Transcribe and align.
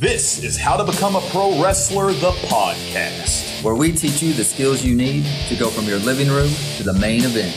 This 0.00 0.44
is 0.44 0.56
How 0.56 0.76
to 0.76 0.84
Become 0.84 1.16
a 1.16 1.20
Pro 1.32 1.60
Wrestler, 1.60 2.12
the 2.12 2.30
podcast. 2.46 3.64
where 3.64 3.74
we 3.74 3.90
teach 3.90 4.22
you 4.22 4.32
the 4.32 4.44
skills 4.44 4.84
you 4.84 4.94
need 4.94 5.26
to 5.48 5.56
go 5.56 5.70
from 5.70 5.86
your 5.86 5.98
living 5.98 6.28
room 6.28 6.52
to 6.76 6.84
the 6.84 6.92
main 6.92 7.22
event. 7.24 7.52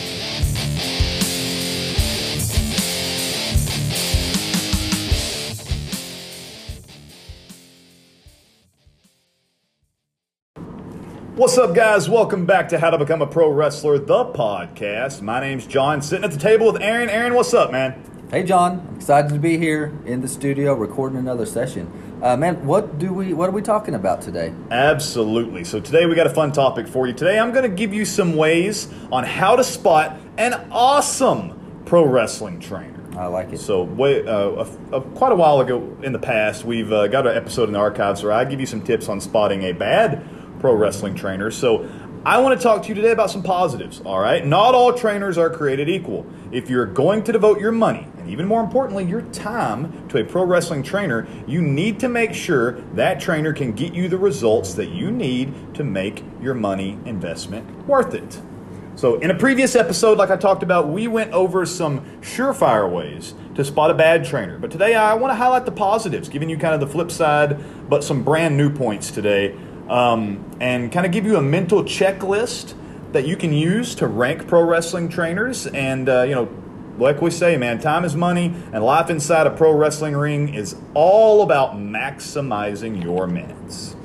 What's 11.36 11.60
up, 11.60 11.76
guys? 11.76 12.10
Welcome 12.10 12.48
back 12.48 12.70
to 12.70 12.80
How 12.80 12.90
to 12.90 12.98
Become 12.98 13.22
a 13.22 13.28
Pro 13.28 13.52
Wrestler, 13.52 14.00
the 14.00 14.26
podcast. 14.26 15.22
My 15.22 15.40
name's 15.40 15.68
John, 15.68 16.02
sitting 16.02 16.26
at 16.26 16.32
the 16.32 16.40
table 16.40 16.74
with 16.74 16.82
Aaron. 16.82 17.08
Aaron, 17.08 17.36
what's 17.36 17.54
up, 17.54 17.72
man? 17.72 18.04
Hey, 18.32 18.42
John, 18.42 18.88
I'm 18.90 18.96
excited 18.96 19.32
to 19.32 19.40
be 19.40 19.60
here 19.60 19.94
in 20.06 20.22
the 20.22 20.28
studio 20.28 20.74
recording 20.74 21.20
another 21.20 21.46
session. 21.46 22.11
Uh, 22.22 22.38
man, 22.38 22.64
what 22.68 23.00
do 23.00 23.12
we 23.12 23.34
what 23.34 23.50
are 23.50 23.52
we 23.52 23.64
talking 23.64 23.96
about 23.96 24.22
today? 24.22 24.54
Absolutely. 24.70 25.64
So 25.64 25.80
today 25.80 26.06
we 26.06 26.14
got 26.14 26.28
a 26.28 26.34
fun 26.34 26.52
topic 26.52 26.88
for 26.88 27.08
you. 27.08 27.14
Today 27.14 27.40
I'm 27.40 27.52
going 27.52 27.68
to 27.68 27.76
give 27.76 27.96
you 27.96 28.06
some 28.06 28.36
ways 28.36 28.94
on 29.12 29.24
how 29.24 29.56
to 29.56 29.64
spot 29.64 30.20
an 30.38 30.54
awesome 30.72 31.82
pro 31.86 32.06
wrestling 32.06 32.60
trainer. 32.60 33.00
I 33.18 33.26
like 33.26 33.52
it. 33.54 33.60
So, 33.60 33.84
way, 33.84 34.26
uh, 34.26 34.66
a, 34.92 34.98
a, 34.98 35.02
quite 35.02 35.32
a 35.32 35.36
while 35.36 35.60
ago 35.60 35.98
in 36.02 36.14
the 36.14 36.20
past, 36.20 36.64
we've 36.64 36.92
uh, 36.92 37.08
got 37.08 37.28
an 37.28 37.36
episode 37.36 37.68
in 37.68 37.74
the 37.74 37.80
archives 37.80 38.24
where 38.24 38.32
I 38.32 38.46
give 38.46 38.60
you 38.60 38.66
some 38.66 38.82
tips 38.82 39.10
on 39.10 39.20
spotting 39.20 39.64
a 39.64 39.74
bad 39.74 40.24
pro 40.60 40.74
wrestling 40.74 41.16
trainer. 41.16 41.52
So, 41.52 41.90
I 42.24 42.38
want 42.38 42.56
to 42.56 42.62
talk 42.62 42.84
to 42.84 42.90
you 42.90 42.94
today 42.94 43.10
about 43.10 43.32
some 43.32 43.42
positives. 43.42 44.00
All 44.06 44.20
right, 44.20 44.46
not 44.46 44.76
all 44.76 44.94
trainers 44.94 45.40
are 45.40 45.50
created 45.50 45.90
equal. 45.90 46.24
If 46.52 46.70
you're 46.70 46.86
going 46.86 47.24
to 47.24 47.32
devote 47.32 47.60
your 47.60 47.72
money 47.72 48.06
and 48.16 48.30
even 48.30 48.46
more 48.46 48.62
importantly, 48.62 49.06
your 49.06 49.24
time 49.32 50.08
to 50.10 50.20
a 50.20 50.24
pro 50.24 50.44
wrestling 50.44 50.84
trainer, 50.84 51.28
you 51.48 51.64
need 51.64 52.00
to 52.02 52.10
make 52.10 52.36
sure 52.36 52.74
that 52.94 53.20
trainer 53.20 53.54
can 53.54 53.72
get 53.72 53.96
you 53.96 54.08
the 54.08 54.20
results 54.20 54.76
that 54.76 54.90
you 54.90 55.10
need 55.10 55.74
to 55.74 55.84
make 55.84 56.24
your 56.40 56.54
money 56.54 57.00
investment 57.06 57.88
worth 57.88 58.14
it. 58.14 58.40
So, 58.94 59.16
in 59.20 59.32
a 59.32 59.36
previous 59.36 59.76
episode, 59.76 60.20
like 60.20 60.30
I 60.30 60.38
talked 60.38 60.62
about, 60.62 60.90
we 60.90 61.08
went 61.08 61.32
over 61.32 61.66
some 61.66 62.02
surefire 62.20 62.92
ways 62.92 63.34
to 63.56 63.66
spot 63.66 63.90
a 63.90 63.96
bad 63.96 64.26
trainer. 64.26 64.60
But 64.60 64.70
today, 64.70 64.94
I 64.94 65.16
want 65.16 65.32
to 65.32 65.36
highlight 65.36 65.66
the 65.66 65.72
positives, 65.72 66.30
giving 66.30 66.50
you 66.50 66.58
kind 66.58 66.76
of 66.76 66.82
the 66.82 66.88
flip 66.88 67.10
side, 67.10 67.90
but 67.90 68.04
some 68.04 68.22
brand 68.22 68.58
new 68.58 68.70
points 68.70 69.10
today, 69.10 69.58
um, 69.92 70.50
and 70.62 70.90
kind 70.90 71.06
of 71.06 71.12
give 71.12 71.26
you 71.26 71.36
a 71.36 71.42
mental 71.42 71.84
checklist 71.84 72.74
that 73.12 73.28
you 73.28 73.36
can 73.36 73.52
use 73.52 73.94
to 73.96 74.08
rank 74.08 74.48
pro 74.48 74.64
wrestling 74.64 75.10
trainers. 75.10 75.68
And, 75.68 76.08
uh, 76.08 76.22
you 76.22 76.34
know, 76.34 76.50
like 76.98 77.22
we 77.22 77.30
say, 77.30 77.58
man, 77.58 77.80
time 77.80 78.06
is 78.06 78.16
money, 78.16 78.54
and 78.72 78.84
life 78.84 79.10
inside 79.10 79.48
a 79.48 79.52
pro 79.52 79.74
wrestling 79.74 80.16
ring 80.16 80.54
is 80.54 80.78
all 80.94 81.44
about 81.44 81.76
maximizing 81.76 83.04
your 83.04 83.28
minutes. 83.28 83.96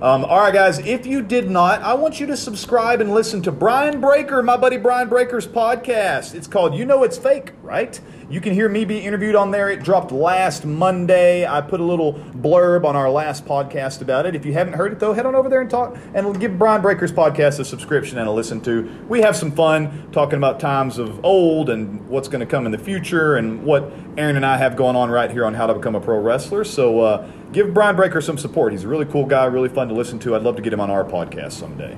Um, 0.00 0.24
all 0.26 0.38
right, 0.38 0.54
guys, 0.54 0.78
if 0.78 1.06
you 1.06 1.22
did 1.22 1.50
not, 1.50 1.82
I 1.82 1.92
want 1.94 2.20
you 2.20 2.26
to 2.26 2.36
subscribe 2.36 3.00
and 3.00 3.12
listen 3.12 3.42
to 3.42 3.50
Brian 3.50 4.00
Breaker, 4.00 4.44
my 4.44 4.56
buddy 4.56 4.76
Brian 4.76 5.08
Breaker's 5.08 5.44
podcast. 5.44 6.36
It's 6.36 6.46
called 6.46 6.76
You 6.76 6.84
Know 6.84 7.02
It's 7.02 7.18
Fake, 7.18 7.50
right? 7.64 8.00
You 8.30 8.40
can 8.40 8.52
hear 8.52 8.68
me 8.68 8.84
be 8.84 8.98
interviewed 8.98 9.34
on 9.34 9.50
there. 9.50 9.70
It 9.70 9.82
dropped 9.82 10.12
last 10.12 10.64
Monday. 10.64 11.46
I 11.46 11.60
put 11.62 11.80
a 11.80 11.82
little 11.82 12.12
blurb 12.12 12.84
on 12.84 12.94
our 12.94 13.10
last 13.10 13.44
podcast 13.44 14.00
about 14.00 14.24
it. 14.24 14.36
If 14.36 14.46
you 14.46 14.52
haven't 14.52 14.74
heard 14.74 14.92
it, 14.92 15.00
though, 15.00 15.14
head 15.14 15.26
on 15.26 15.34
over 15.34 15.48
there 15.48 15.62
and 15.62 15.70
talk 15.70 15.96
and 16.14 16.38
give 16.38 16.56
Brian 16.58 16.80
Breaker's 16.80 17.10
podcast 17.10 17.58
a 17.58 17.64
subscription 17.64 18.18
and 18.18 18.28
a 18.28 18.30
listen 18.30 18.60
to. 18.60 18.82
We 19.08 19.22
have 19.22 19.34
some 19.34 19.50
fun 19.50 20.10
talking 20.12 20.36
about 20.36 20.60
times 20.60 20.98
of 20.98 21.24
old 21.24 21.70
and 21.70 22.06
what's 22.06 22.28
going 22.28 22.40
to 22.40 22.46
come 22.46 22.66
in 22.66 22.72
the 22.72 22.78
future 22.78 23.34
and 23.34 23.64
what 23.64 23.90
Aaron 24.16 24.36
and 24.36 24.46
I 24.46 24.58
have 24.58 24.76
going 24.76 24.94
on 24.94 25.10
right 25.10 25.30
here 25.30 25.44
on 25.44 25.54
how 25.54 25.66
to 25.66 25.74
become 25.74 25.96
a 25.96 26.00
pro 26.00 26.20
wrestler. 26.20 26.62
So, 26.62 27.00
uh, 27.00 27.26
give 27.52 27.72
Brian 27.72 27.96
Breaker 27.96 28.20
some 28.20 28.36
support. 28.36 28.72
He's 28.72 28.84
a 28.84 28.88
really 28.88 29.06
cool 29.06 29.24
guy, 29.24 29.46
really 29.46 29.70
fun 29.70 29.87
to 29.88 29.94
listen 29.94 30.18
to. 30.20 30.34
I'd 30.36 30.42
love 30.42 30.56
to 30.56 30.62
get 30.62 30.72
him 30.72 30.80
on 30.80 30.90
our 30.90 31.04
podcast 31.04 31.52
someday. 31.52 31.96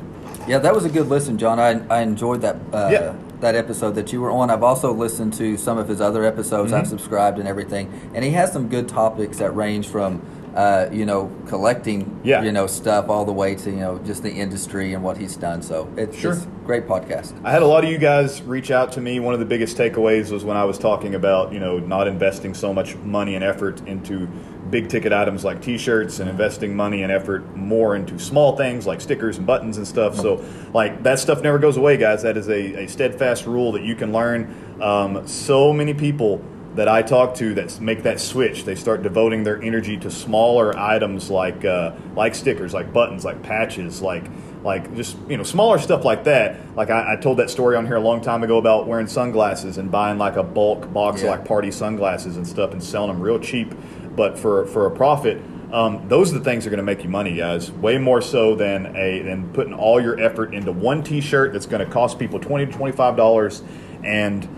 Yeah, 0.49 0.59
that 0.59 0.75
was 0.75 0.85
a 0.85 0.89
good 0.89 1.09
listen, 1.09 1.37
John. 1.39 1.59
I, 1.61 1.85
I 1.89 2.01
enjoyed 2.03 2.41
that 2.43 2.57
uh, 2.73 2.89
Yeah. 2.93 3.15
that 3.41 3.55
episode 3.55 3.93
that 3.97 4.13
you 4.13 4.21
were 4.21 4.31
on. 4.31 4.51
I've 4.51 4.63
also 4.63 4.93
listened 4.93 5.35
to 5.35 5.57
some 5.57 5.79
of 5.79 5.89
his 5.89 6.01
other 6.01 6.25
episodes. 6.25 6.73
Mm-hmm. 6.73 6.81
I've 6.81 6.89
subscribed 6.89 7.39
and 7.39 7.47
everything, 7.49 7.93
and 8.15 8.25
he 8.25 8.31
has 8.33 8.53
some 8.53 8.69
good 8.69 8.89
topics 8.89 9.39
that 9.39 9.55
range 9.55 9.87
from. 9.89 10.23
Uh, 10.61 10.91
you 10.93 11.07
know, 11.07 11.31
collecting, 11.47 12.21
Yeah. 12.23 12.43
you 12.43 12.53
know, 12.53 12.67
stuff 12.67 13.09
all 13.09 13.25
the 13.25 13.33
way 13.33 13.55
to 13.55 13.71
you 13.71 13.77
know 13.77 13.99
just 14.05 14.23
the 14.23 14.31
industry 14.31 14.93
and 14.93 15.03
what 15.03 15.17
he's 15.17 15.35
done. 15.37 15.63
So 15.63 15.89
it's 15.97 16.19
Sure. 16.19 16.37
great 16.67 16.87
podcast. 16.87 17.33
I 17.43 17.51
had 17.51 17.63
a 17.63 17.67
lot 17.67 17.83
of 17.83 17.89
you 17.91 17.97
guys 17.97 18.43
reach 18.43 18.71
out 18.71 18.93
to 18.93 19.01
me. 19.01 19.21
One 19.21 19.33
of 19.33 19.41
the 19.41 19.47
biggest 19.47 19.79
takeaways 19.79 20.31
was 20.31 20.45
when 20.45 20.59
I 20.59 20.65
was 20.65 20.77
talking 20.79 21.15
about, 21.15 21.51
you 21.55 21.61
know, 21.61 21.79
not 21.79 22.07
investing 22.07 22.53
so 22.53 22.75
much 22.75 22.95
money 22.97 23.37
and 23.37 23.43
effort 23.43 23.81
into 23.87 24.29
big 24.71 24.89
ticket 24.91 25.13
items 25.15 25.45
like 25.45 25.63
t-shirts 25.63 26.21
and 26.21 26.29
investing 26.29 26.77
money 26.77 27.03
and 27.05 27.11
effort 27.11 27.57
more 27.57 27.97
into 27.97 28.19
small 28.19 28.55
things 28.55 28.87
like 28.87 29.01
stickers 29.01 29.39
and 29.39 29.47
buttons 29.47 29.79
and 29.79 29.87
stuff. 29.87 30.15
So, 30.15 30.45
like 30.75 31.03
that 31.05 31.19
stuff 31.19 31.43
never 31.43 31.59
goes 31.59 31.79
away, 31.79 31.97
guys. 31.97 32.23
That 32.23 32.37
is 32.37 32.49
a, 32.51 32.85
a 32.85 32.87
steadfast 32.87 33.47
rule 33.47 33.73
that 33.73 33.83
you 33.83 33.95
can 33.95 34.13
learn. 34.13 34.55
Um, 34.81 35.27
so 35.27 35.73
many 35.73 35.95
people 35.95 36.43
that 36.77 36.87
I 36.89 37.03
talk 37.03 37.35
to 37.37 37.55
that 37.55 37.81
make 37.81 38.05
that 38.05 38.21
switch, 38.21 38.65
they 38.65 38.75
start 38.77 39.03
devoting 39.03 39.43
their 39.43 39.61
energy 39.61 39.97
to 39.99 40.11
smaller 40.11 40.77
items 40.79 41.29
like 41.31 41.65
uh, 41.65 41.93
like 42.15 42.35
stickers, 42.35 42.73
like 42.73 42.93
buttons, 42.93 43.25
like 43.25 43.43
patches, 43.43 44.01
like 44.01 44.25
like 44.63 44.95
just 44.95 45.17
you 45.29 45.37
know 45.37 45.43
smaller 45.43 45.79
stuff 45.79 46.05
like 46.05 46.25
that. 46.25 46.57
Like 46.77 46.91
I, 46.91 47.15
I 47.15 47.17
told 47.17 47.39
that 47.39 47.51
story 47.51 47.77
on 47.77 47.87
here 47.87 47.97
a 47.97 48.01
long 48.01 48.21
time 48.21 48.43
ago 48.45 48.59
about 48.59 48.87
wearing 48.87 49.09
sunglasses 49.09 49.79
and 49.79 49.91
buying 49.91 50.19
like 50.19 50.37
a 50.37 50.43
bulk 50.45 50.93
box 50.93 51.23
Yeah. 51.23 51.33
of 51.33 51.39
like 51.39 51.49
party 51.49 51.71
sunglasses 51.73 52.37
and 52.37 52.47
stuff 52.47 52.73
and 52.73 52.83
selling 52.83 53.09
them 53.13 53.21
real 53.21 53.39
cheap, 53.41 53.75
but 54.15 54.39
for 54.39 54.67
for 54.67 54.87
a 54.87 54.91
profit. 54.91 55.43
Um, 55.73 56.09
those 56.09 56.33
are 56.35 56.39
the 56.39 56.45
things 56.45 56.65
that 56.65 56.69
are 56.69 56.77
going 56.77 56.85
to 56.85 56.93
make 56.95 57.05
you 57.05 57.09
money, 57.11 57.37
guys. 57.37 57.71
Way 57.71 57.97
more 57.99 58.21
so 58.21 58.57
than 58.57 58.95
a 58.97 59.23
than 59.23 59.53
putting 59.53 59.73
all 59.73 60.01
your 60.01 60.21
effort 60.21 60.53
into 60.53 60.73
one 60.73 61.03
T-shirt 61.05 61.53
that's 61.53 61.67
going 61.67 61.85
to 61.85 61.91
cost 61.93 62.19
people 62.19 62.39
twenty 62.41 62.67
to 62.67 62.73
twenty 62.73 62.95
five 62.97 63.17
dollars 63.17 63.63
and 64.05 64.49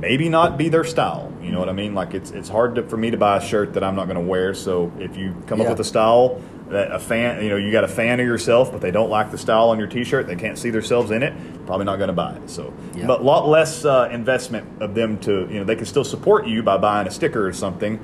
maybe 0.00 0.28
not 0.28 0.56
be 0.58 0.68
their 0.68 0.84
style. 0.84 1.32
You 1.42 1.50
know 1.52 1.58
what 1.60 1.68
I 1.68 1.72
mean? 1.72 1.94
Like 1.94 2.14
it's 2.14 2.30
it's 2.30 2.48
hard 2.48 2.74
to, 2.76 2.82
for 2.82 2.96
me 2.96 3.10
to 3.10 3.16
buy 3.16 3.36
a 3.38 3.40
shirt 3.40 3.74
that 3.74 3.84
I'm 3.84 3.96
not 3.96 4.06
going 4.06 4.16
to 4.16 4.28
wear. 4.28 4.54
So 4.54 4.92
if 4.98 5.16
you 5.16 5.34
come 5.46 5.60
up 5.60 5.68
with 5.68 5.80
a 5.80 5.84
style 5.84 6.40
that 6.68 6.92
a 6.92 6.98
fan, 6.98 7.42
you 7.42 7.48
know, 7.48 7.56
you 7.56 7.72
got 7.72 7.84
a 7.84 7.88
fan 7.88 8.20
of 8.20 8.26
yourself, 8.26 8.70
but 8.70 8.82
they 8.82 8.90
don't 8.90 9.08
like 9.08 9.30
the 9.30 9.38
style 9.38 9.70
on 9.70 9.78
your 9.78 9.88
T-shirt, 9.88 10.26
they 10.26 10.36
can't 10.36 10.58
see 10.58 10.68
themselves 10.68 11.10
in 11.10 11.22
it, 11.22 11.32
probably 11.64 11.86
not 11.86 11.96
going 11.96 12.08
to 12.08 12.12
buy 12.12 12.34
it. 12.34 12.50
So, 12.50 12.74
Yeah. 12.94 13.06
but 13.06 13.20
a 13.20 13.22
lot 13.22 13.48
less 13.48 13.86
uh, 13.86 14.10
investment 14.12 14.82
of 14.82 14.94
them 14.94 15.16
to, 15.20 15.48
you 15.50 15.58
know, 15.60 15.64
they 15.64 15.76
can 15.76 15.86
still 15.86 16.04
support 16.04 16.46
you 16.46 16.62
by 16.62 16.76
buying 16.76 17.06
a 17.08 17.10
sticker 17.10 17.46
or 17.46 17.54
something. 17.54 17.98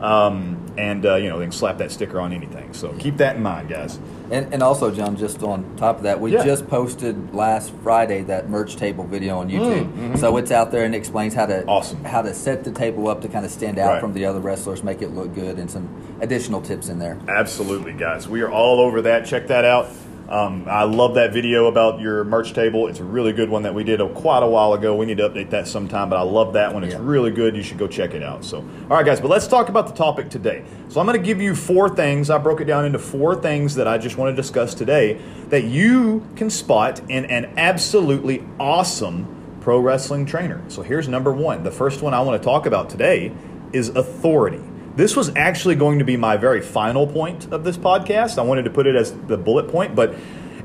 Um, 0.00 0.64
and 0.78 1.04
uh, 1.04 1.16
you 1.16 1.28
know 1.28 1.38
they 1.38 1.44
can 1.46 1.52
slap 1.52 1.78
that 1.78 1.90
sticker 1.90 2.20
on 2.20 2.32
anything. 2.32 2.72
So 2.72 2.92
keep 2.98 3.16
that 3.16 3.36
in 3.36 3.42
mind, 3.42 3.68
guys. 3.68 3.98
And, 4.30 4.52
and 4.52 4.62
also, 4.62 4.90
John, 4.90 5.16
just 5.16 5.42
on 5.42 5.64
top 5.76 5.96
of 5.96 6.02
that, 6.02 6.20
we 6.20 6.32
Yeah. 6.34 6.44
just 6.44 6.68
posted 6.68 7.34
last 7.34 7.72
Friday 7.82 8.22
that 8.24 8.48
merch 8.50 8.76
table 8.76 9.04
video 9.04 9.38
on 9.38 9.48
YouTube. 9.48 10.18
So 10.18 10.36
it's 10.36 10.50
out 10.52 10.70
there 10.70 10.84
and 10.84 10.94
explains 10.94 11.32
how 11.34 11.46
to 11.46 11.62
Mm, 11.62 11.68
Awesome. 11.68 12.04
how 12.04 12.22
to 12.22 12.34
set 12.34 12.62
the 12.62 12.70
table 12.70 13.08
up 13.08 13.22
to 13.22 13.28
kind 13.28 13.44
of 13.46 13.50
stand 13.50 13.78
out 13.78 13.92
Right. 13.94 14.00
from 14.00 14.12
the 14.12 14.24
other 14.26 14.38
wrestlers, 14.40 14.84
make 14.84 15.00
it 15.02 15.14
look 15.14 15.34
good, 15.34 15.58
and 15.58 15.70
some 15.70 15.88
additional 16.20 16.60
tips 16.60 16.88
in 16.90 16.98
there. 16.98 17.16
Absolutely, 17.26 17.92
guys. 17.94 18.28
We 18.28 18.42
are 18.42 18.50
all 18.50 18.80
over 18.80 19.00
that. 19.02 19.24
Check 19.24 19.46
that 19.48 19.64
out. 19.64 19.88
Um, 20.28 20.66
I 20.68 20.82
love 20.82 21.14
that 21.14 21.32
video 21.32 21.68
about 21.68 22.00
your 22.00 22.22
merch 22.22 22.52
table. 22.52 22.86
It's 22.86 23.00
a 23.00 23.04
really 23.04 23.32
good 23.32 23.48
one 23.48 23.62
that 23.62 23.74
we 23.74 23.82
did 23.82 24.02
a, 24.02 24.08
quite 24.10 24.42
a 24.42 24.46
while 24.46 24.74
ago. 24.74 24.94
We 24.94 25.06
need 25.06 25.16
to 25.18 25.28
update 25.28 25.48
that 25.50 25.66
sometime, 25.66 26.10
but 26.10 26.16
I 26.18 26.22
love 26.22 26.52
that 26.52 26.74
one. 26.74 26.84
It's 26.84 26.92
Yeah. 26.92 27.00
really 27.02 27.30
good. 27.30 27.56
You 27.56 27.62
should 27.62 27.78
go 27.78 27.86
check 27.86 28.12
it 28.12 28.22
out. 28.22 28.44
So, 28.44 28.58
all 28.58 28.96
right, 28.98 29.06
guys, 29.06 29.22
but 29.22 29.30
let's 29.30 29.46
talk 29.46 29.70
about 29.70 29.86
the 29.86 29.94
topic 29.94 30.28
today. 30.28 30.64
So, 30.90 31.00
I'm 31.00 31.06
going 31.06 31.18
to 31.18 31.24
give 31.26 31.40
you 31.40 31.54
four 31.54 31.88
things. 31.88 32.28
I 32.28 32.36
broke 32.36 32.60
it 32.60 32.66
down 32.66 32.84
into 32.84 32.98
four 32.98 33.36
things 33.36 33.74
that 33.76 33.88
I 33.88 33.96
just 33.96 34.18
want 34.18 34.30
to 34.30 34.36
discuss 34.36 34.74
today 34.74 35.18
that 35.48 35.64
you 35.64 36.26
can 36.36 36.50
spot 36.50 37.00
in 37.08 37.24
an 37.26 37.50
absolutely 37.56 38.44
awesome 38.60 39.26
pro 39.62 39.78
wrestling 39.78 40.26
trainer. 40.26 40.60
So, 40.68 40.82
here's 40.82 41.08
number 41.08 41.32
one. 41.32 41.62
The 41.64 41.70
first 41.70 42.02
one 42.02 42.12
I 42.12 42.20
want 42.20 42.40
to 42.40 42.44
talk 42.44 42.66
about 42.66 42.90
today 42.90 43.32
is 43.72 43.88
authority. 43.88 44.60
This 44.98 45.14
was 45.14 45.30
actually 45.36 45.76
going 45.76 46.00
to 46.00 46.04
be 46.04 46.16
my 46.16 46.36
very 46.36 46.60
final 46.60 47.06
point 47.06 47.52
of 47.52 47.62
this 47.62 47.76
podcast. 47.76 48.36
I 48.36 48.42
wanted 48.42 48.64
to 48.64 48.70
put 48.70 48.84
it 48.88 48.96
as 48.96 49.12
the 49.12 49.36
bullet 49.38 49.68
point, 49.68 49.94
but 49.94 50.12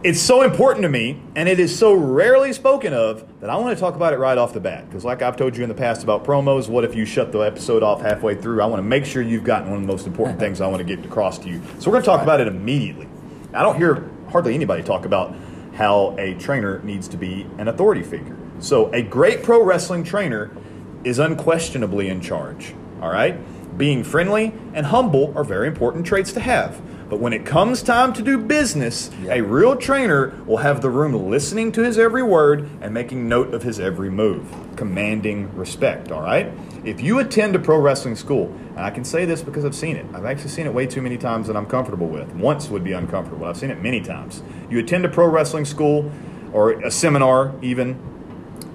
it's 0.01 0.19
so 0.19 0.41
important 0.41 0.81
to 0.81 0.89
me 0.89 1.21
and 1.35 1.47
it 1.47 1.59
is 1.59 1.77
so 1.77 1.93
rarely 1.93 2.51
spoken 2.51 2.95
of 2.95 3.23
that 3.41 3.51
I 3.51 3.57
want 3.57 3.77
to 3.77 3.79
talk 3.79 3.93
about 3.93 4.11
it 4.11 4.17
right 4.17 4.35
off 4.35 4.51
the 4.51 4.59
bat. 4.59 4.87
Because, 4.87 5.05
like 5.05 5.21
I've 5.21 5.37
told 5.37 5.55
you 5.55 5.61
in 5.61 5.69
the 5.69 5.75
past 5.75 6.01
about 6.01 6.23
promos, 6.23 6.67
what 6.67 6.83
if 6.83 6.95
you 6.95 7.05
shut 7.05 7.31
the 7.31 7.41
episode 7.41 7.83
off 7.83 8.01
halfway 8.01 8.33
through? 8.33 8.59
I 8.59 8.65
want 8.65 8.79
to 8.79 8.83
make 8.83 9.05
sure 9.05 9.21
you've 9.21 9.43
gotten 9.43 9.69
one 9.69 9.81
of 9.81 9.85
the 9.85 9.93
most 9.93 10.07
important 10.07 10.39
things 10.39 10.61
I 10.61 10.67
want 10.67 10.79
to 10.79 10.95
get 10.95 11.05
across 11.05 11.37
to 11.37 11.47
you. 11.47 11.61
So, 11.77 11.91
we're 11.91 11.97
going 11.97 12.01
to 12.01 12.07
talk 12.07 12.23
about 12.23 12.41
it 12.41 12.47
immediately. 12.47 13.07
I 13.53 13.61
don't 13.61 13.77
hear 13.77 14.09
hardly 14.31 14.55
anybody 14.55 14.81
talk 14.81 15.05
about 15.05 15.35
how 15.75 16.15
a 16.17 16.33
trainer 16.39 16.79
needs 16.79 17.07
to 17.09 17.17
be 17.17 17.45
an 17.59 17.67
authority 17.67 18.01
figure. 18.01 18.35
So, 18.57 18.91
a 18.93 19.03
great 19.03 19.43
pro 19.43 19.63
wrestling 19.63 20.03
trainer 20.03 20.57
is 21.03 21.19
unquestionably 21.19 22.09
in 22.09 22.19
charge. 22.19 22.73
All 22.99 23.11
right? 23.11 23.37
Being 23.77 24.03
friendly 24.03 24.53
and 24.73 24.87
humble 24.87 25.33
are 25.35 25.43
very 25.43 25.67
important 25.67 26.05
traits 26.05 26.31
to 26.33 26.39
have. 26.39 26.81
But 27.09 27.19
when 27.19 27.33
it 27.33 27.45
comes 27.45 27.81
time 27.83 28.13
to 28.13 28.21
do 28.21 28.37
business, 28.37 29.11
Yeah. 29.23 29.35
a 29.35 29.41
real 29.41 29.75
trainer 29.75 30.33
will 30.47 30.57
have 30.57 30.81
the 30.81 30.89
room 30.89 31.29
listening 31.29 31.71
to 31.73 31.83
his 31.83 31.97
every 31.97 32.23
word 32.23 32.67
and 32.81 32.93
making 32.93 33.27
note 33.27 33.53
of 33.53 33.63
his 33.63 33.79
every 33.79 34.09
move, 34.09 34.41
commanding 34.75 35.49
respect, 35.55 36.11
all 36.11 36.21
right? 36.21 36.51
If 36.83 37.01
you 37.01 37.19
attend 37.19 37.55
a 37.55 37.59
pro 37.59 37.77
wrestling 37.79 38.15
school, 38.15 38.51
and 38.75 38.83
I 38.85 38.89
can 38.89 39.03
say 39.03 39.25
this 39.25 39.41
because 39.41 39.63
I've 39.63 39.75
seen 39.75 39.95
it. 39.95 40.05
I've 40.13 40.25
actually 40.25 40.49
seen 40.49 40.65
it 40.65 40.73
way 40.73 40.85
too 40.87 41.01
many 41.01 41.17
times 41.17 41.47
that 41.47 41.55
I'm 41.55 41.65
comfortable 41.67 42.07
with. 42.07 42.33
Once 42.35 42.69
would 42.69 42.83
be 42.83 42.93
uncomfortable. 42.93 43.45
I've 43.45 43.57
seen 43.57 43.69
it 43.69 43.81
many 43.81 44.01
times. 44.01 44.41
You 44.69 44.79
attend 44.79 45.05
a 45.05 45.09
pro 45.09 45.27
wrestling 45.27 45.65
school 45.65 46.11
or 46.51 46.71
a 46.71 46.89
seminar 46.91 47.53
even, 47.61 47.95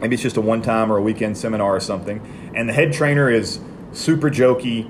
maybe 0.01 0.15
it's 0.15 0.23
just 0.23 0.37
a 0.37 0.41
one 0.41 0.63
time 0.63 0.93
or 0.93 0.99
a 0.99 1.03
weekend 1.03 1.37
seminar 1.39 1.75
or 1.75 1.81
something, 1.81 2.21
and 2.55 2.69
the 2.69 2.73
head 2.73 2.93
trainer 2.93 3.29
is 3.31 3.59
super 3.93 4.31
jokey, 4.31 4.89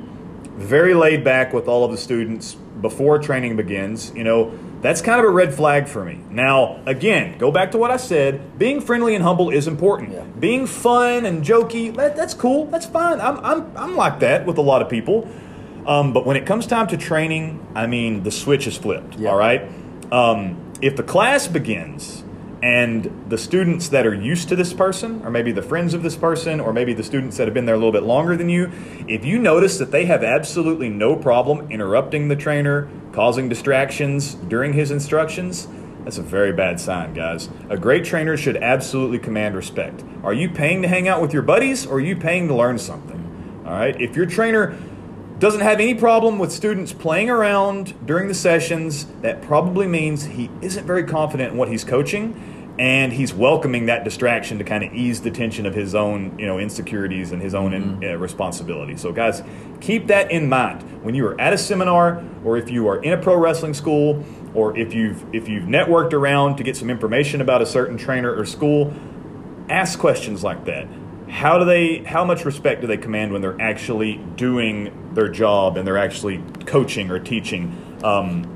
very 0.56 0.94
laid 0.94 1.24
back 1.24 1.52
with 1.52 1.68
all 1.68 1.84
of 1.84 1.90
the 1.90 1.96
students 1.96 2.54
before 2.54 3.18
training 3.18 3.56
begins, 3.56 4.12
you 4.14 4.24
know, 4.24 4.56
that's 4.80 5.00
kind 5.00 5.18
of 5.18 5.26
a 5.26 5.30
red 5.30 5.52
flag 5.52 5.88
for 5.88 6.04
me. 6.04 6.20
Now, 6.30 6.80
again, 6.86 7.36
go 7.38 7.50
back 7.50 7.72
to 7.72 7.78
what 7.78 7.90
I 7.90 7.96
said. 7.96 8.58
Being 8.58 8.80
friendly 8.80 9.14
and 9.14 9.24
humble 9.24 9.50
is 9.50 9.66
important. 9.66 10.12
Yeah. 10.12 10.22
Being 10.38 10.66
fun 10.66 11.26
and 11.26 11.44
jokey, 11.44 11.94
that, 11.96 12.14
that's 12.14 12.34
cool. 12.34 12.66
That's 12.66 12.86
fine. 12.86 13.20
I'm, 13.20 13.38
I'm, 13.44 13.76
I'm 13.76 13.96
like 13.96 14.20
that 14.20 14.46
with 14.46 14.58
a 14.58 14.62
lot 14.62 14.82
of 14.82 14.88
people. 14.88 15.28
Um, 15.86 16.12
but 16.12 16.26
when 16.26 16.36
it 16.36 16.46
comes 16.46 16.66
time 16.66 16.86
to 16.88 16.96
training, 16.96 17.66
I 17.74 17.86
mean, 17.86 18.22
the 18.22 18.30
switch 18.30 18.66
is 18.66 18.76
flipped. 18.76 19.16
Yeah. 19.16 19.30
All 19.30 19.38
right. 19.38 19.68
Um, 20.12 20.72
if 20.80 20.96
the 20.96 21.02
class 21.02 21.48
begins 21.48 22.22
and 22.62 23.24
the 23.28 23.38
students 23.38 23.88
that 23.90 24.06
are 24.06 24.14
used 24.14 24.48
to 24.48 24.56
this 24.56 24.72
person, 24.72 25.22
or 25.24 25.30
maybe 25.30 25.52
the 25.52 25.62
friends 25.62 25.94
of 25.94 26.02
this 26.02 26.16
person, 26.16 26.60
or 26.60 26.72
maybe 26.72 26.92
the 26.92 27.04
students 27.04 27.36
that 27.36 27.46
have 27.46 27.54
been 27.54 27.66
there 27.66 27.74
a 27.74 27.78
little 27.78 27.92
bit 27.92 28.02
longer 28.02 28.36
than 28.36 28.48
you, 28.48 28.70
if 29.06 29.24
you 29.24 29.38
notice 29.38 29.78
that 29.78 29.90
they 29.90 30.06
have 30.06 30.24
absolutely 30.24 30.88
no 30.88 31.14
problem 31.14 31.70
interrupting 31.70 32.28
the 32.28 32.36
trainer, 32.36 32.88
causing 33.12 33.48
distractions 33.48 34.34
during 34.34 34.72
his 34.72 34.90
instructions, 34.90 35.68
that's 36.04 36.18
a 36.18 36.22
very 36.22 36.52
bad 36.52 36.80
sign, 36.80 37.12
guys. 37.12 37.50
A 37.68 37.76
great 37.76 38.04
trainer 38.04 38.36
should 38.36 38.56
absolutely 38.56 39.18
command 39.18 39.54
respect. 39.54 40.02
Are 40.22 40.32
you 40.32 40.48
paying 40.48 40.82
to 40.82 40.88
hang 40.88 41.06
out 41.06 41.20
with 41.20 41.32
your 41.32 41.42
buddies, 41.42 41.86
or 41.86 41.96
are 41.96 42.00
you 42.00 42.16
paying 42.16 42.48
to 42.48 42.54
learn 42.54 42.78
something? 42.78 43.62
All 43.66 43.72
right. 43.72 44.00
If 44.00 44.16
your 44.16 44.24
trainer 44.24 44.74
doesn't 45.38 45.60
have 45.60 45.80
any 45.80 45.94
problem 45.94 46.38
with 46.38 46.52
students 46.52 46.92
playing 46.92 47.30
around 47.30 47.94
during 48.06 48.28
the 48.28 48.34
sessions, 48.34 49.06
that 49.22 49.40
probably 49.42 49.86
means 49.86 50.24
he 50.24 50.50
isn't 50.62 50.84
very 50.84 51.04
confident 51.04 51.52
in 51.52 51.58
what 51.58 51.68
he's 51.68 51.84
coaching 51.84 52.58
and 52.78 53.12
he's 53.12 53.34
welcoming 53.34 53.86
that 53.86 54.04
distraction 54.04 54.58
to 54.58 54.64
kind 54.64 54.84
of 54.84 54.94
ease 54.94 55.20
the 55.22 55.30
tension 55.30 55.66
of 55.66 55.74
his 55.74 55.94
own, 55.94 56.38
you 56.38 56.46
know, 56.46 56.58
insecurities 56.58 57.32
and 57.32 57.42
his 57.42 57.54
own 57.54 57.74
in, 57.74 58.04
uh, 58.04 58.16
responsibility. 58.16 58.96
So 58.96 59.12
guys, 59.12 59.42
keep 59.80 60.06
that 60.08 60.30
in 60.30 60.48
mind 60.48 60.82
when 61.02 61.14
you 61.14 61.26
are 61.26 61.40
at 61.40 61.52
a 61.52 61.58
seminar 61.58 62.22
or 62.44 62.56
if 62.56 62.70
you 62.70 62.86
are 62.88 63.02
in 63.02 63.12
a 63.12 63.18
pro 63.18 63.36
wrestling 63.36 63.74
school 63.74 64.24
or 64.54 64.76
if 64.78 64.94
you've 64.94 65.24
if 65.34 65.48
you've 65.48 65.64
networked 65.64 66.12
around 66.12 66.56
to 66.56 66.62
get 66.62 66.76
some 66.76 66.88
information 66.88 67.40
about 67.40 67.62
a 67.62 67.66
certain 67.66 67.98
trainer 67.98 68.32
or 68.32 68.44
school, 68.44 68.94
ask 69.68 69.98
questions 69.98 70.44
like 70.44 70.64
that. 70.66 70.86
How 71.30 71.58
do 71.58 71.64
they? 71.64 71.98
How 71.98 72.24
much 72.24 72.44
respect 72.44 72.80
do 72.80 72.86
they 72.86 72.96
command 72.96 73.32
when 73.32 73.42
they're 73.42 73.60
actually 73.60 74.16
doing 74.36 75.12
their 75.14 75.28
job 75.28 75.76
and 75.76 75.86
they're 75.86 75.98
actually 75.98 76.42
coaching 76.66 77.10
or 77.10 77.18
teaching? 77.18 77.76
Um, 78.02 78.54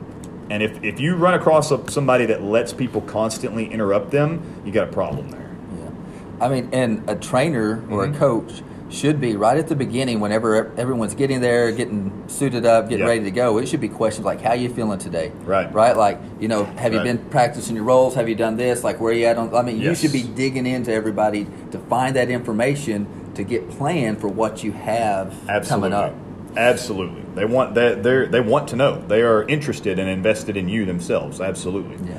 and 0.50 0.62
if, 0.62 0.82
if 0.82 1.00
you 1.00 1.14
run 1.16 1.34
across 1.34 1.70
a, 1.70 1.90
somebody 1.90 2.26
that 2.26 2.42
lets 2.42 2.72
people 2.72 3.00
constantly 3.02 3.66
interrupt 3.70 4.10
them, 4.10 4.62
you 4.64 4.72
got 4.72 4.88
a 4.88 4.92
problem 4.92 5.30
there. 5.30 5.50
Yeah. 5.78 6.44
I 6.44 6.48
mean, 6.48 6.69
and 6.72 7.08
a 7.08 7.16
trainer 7.16 7.82
or 7.90 8.06
Mm-hmm. 8.06 8.14
a 8.14 8.19
coach 8.19 8.62
should 8.92 9.20
be 9.20 9.36
right 9.36 9.56
at 9.56 9.68
the 9.68 9.74
beginning 9.76 10.20
whenever 10.20 10.70
everyone's 10.76 11.14
getting 11.14 11.40
there, 11.40 11.72
getting 11.72 12.12
suited 12.26 12.64
up, 12.66 12.88
getting 12.88 13.04
Yeah. 13.04 13.10
ready 13.10 13.24
to 13.24 13.30
go. 13.30 13.58
It 13.58 13.68
should 13.68 13.80
be 13.80 13.88
questions 13.88 14.24
like, 14.24 14.40
"How 14.40 14.54
you 14.54 14.68
feeling 14.68 14.98
today?" 14.98 15.32
Right. 15.44 15.72
Right. 15.72 15.96
Like, 15.96 16.18
you 16.40 16.48
know, 16.48 16.64
have 16.76 16.92
you 16.92 17.00
been 17.00 17.18
practicing 17.30 17.76
your 17.76 17.84
rolls? 17.84 18.14
Have 18.14 18.28
you 18.28 18.34
done 18.34 18.56
this? 18.56 18.84
Like, 18.84 19.00
where 19.00 19.12
you 19.12 19.26
at 19.26 19.38
on? 19.38 19.54
I 19.54 19.62
mean, 19.62 19.80
you 19.80 19.94
should 19.94 20.12
be 20.12 20.22
digging 20.22 20.66
into 20.66 20.92
everybody 20.92 21.46
to 21.70 21.78
find 21.78 22.16
that 22.16 22.30
information 22.30 23.06
to 23.34 23.42
get 23.42 23.70
planned 23.70 24.18
for 24.18 24.28
what 24.28 24.62
you 24.62 24.72
have 24.72 25.34
Absolutely. 25.48 25.90
coming 25.90 25.92
up. 25.92 26.14
Absolutely. 26.56 27.22
They 27.34 27.46
want 27.46 27.74
that. 27.76 28.02
They're 28.02 28.26
they 28.26 28.40
want 28.40 28.68
to 28.68 28.76
know. 28.76 29.00
They 29.08 29.22
are 29.22 29.42
interested 29.44 29.98
and 29.98 30.08
invested 30.10 30.56
in 30.56 30.68
you 30.68 30.84
themselves. 30.84 31.40
Absolutely. 31.40 31.96
Yeah. 32.06 32.14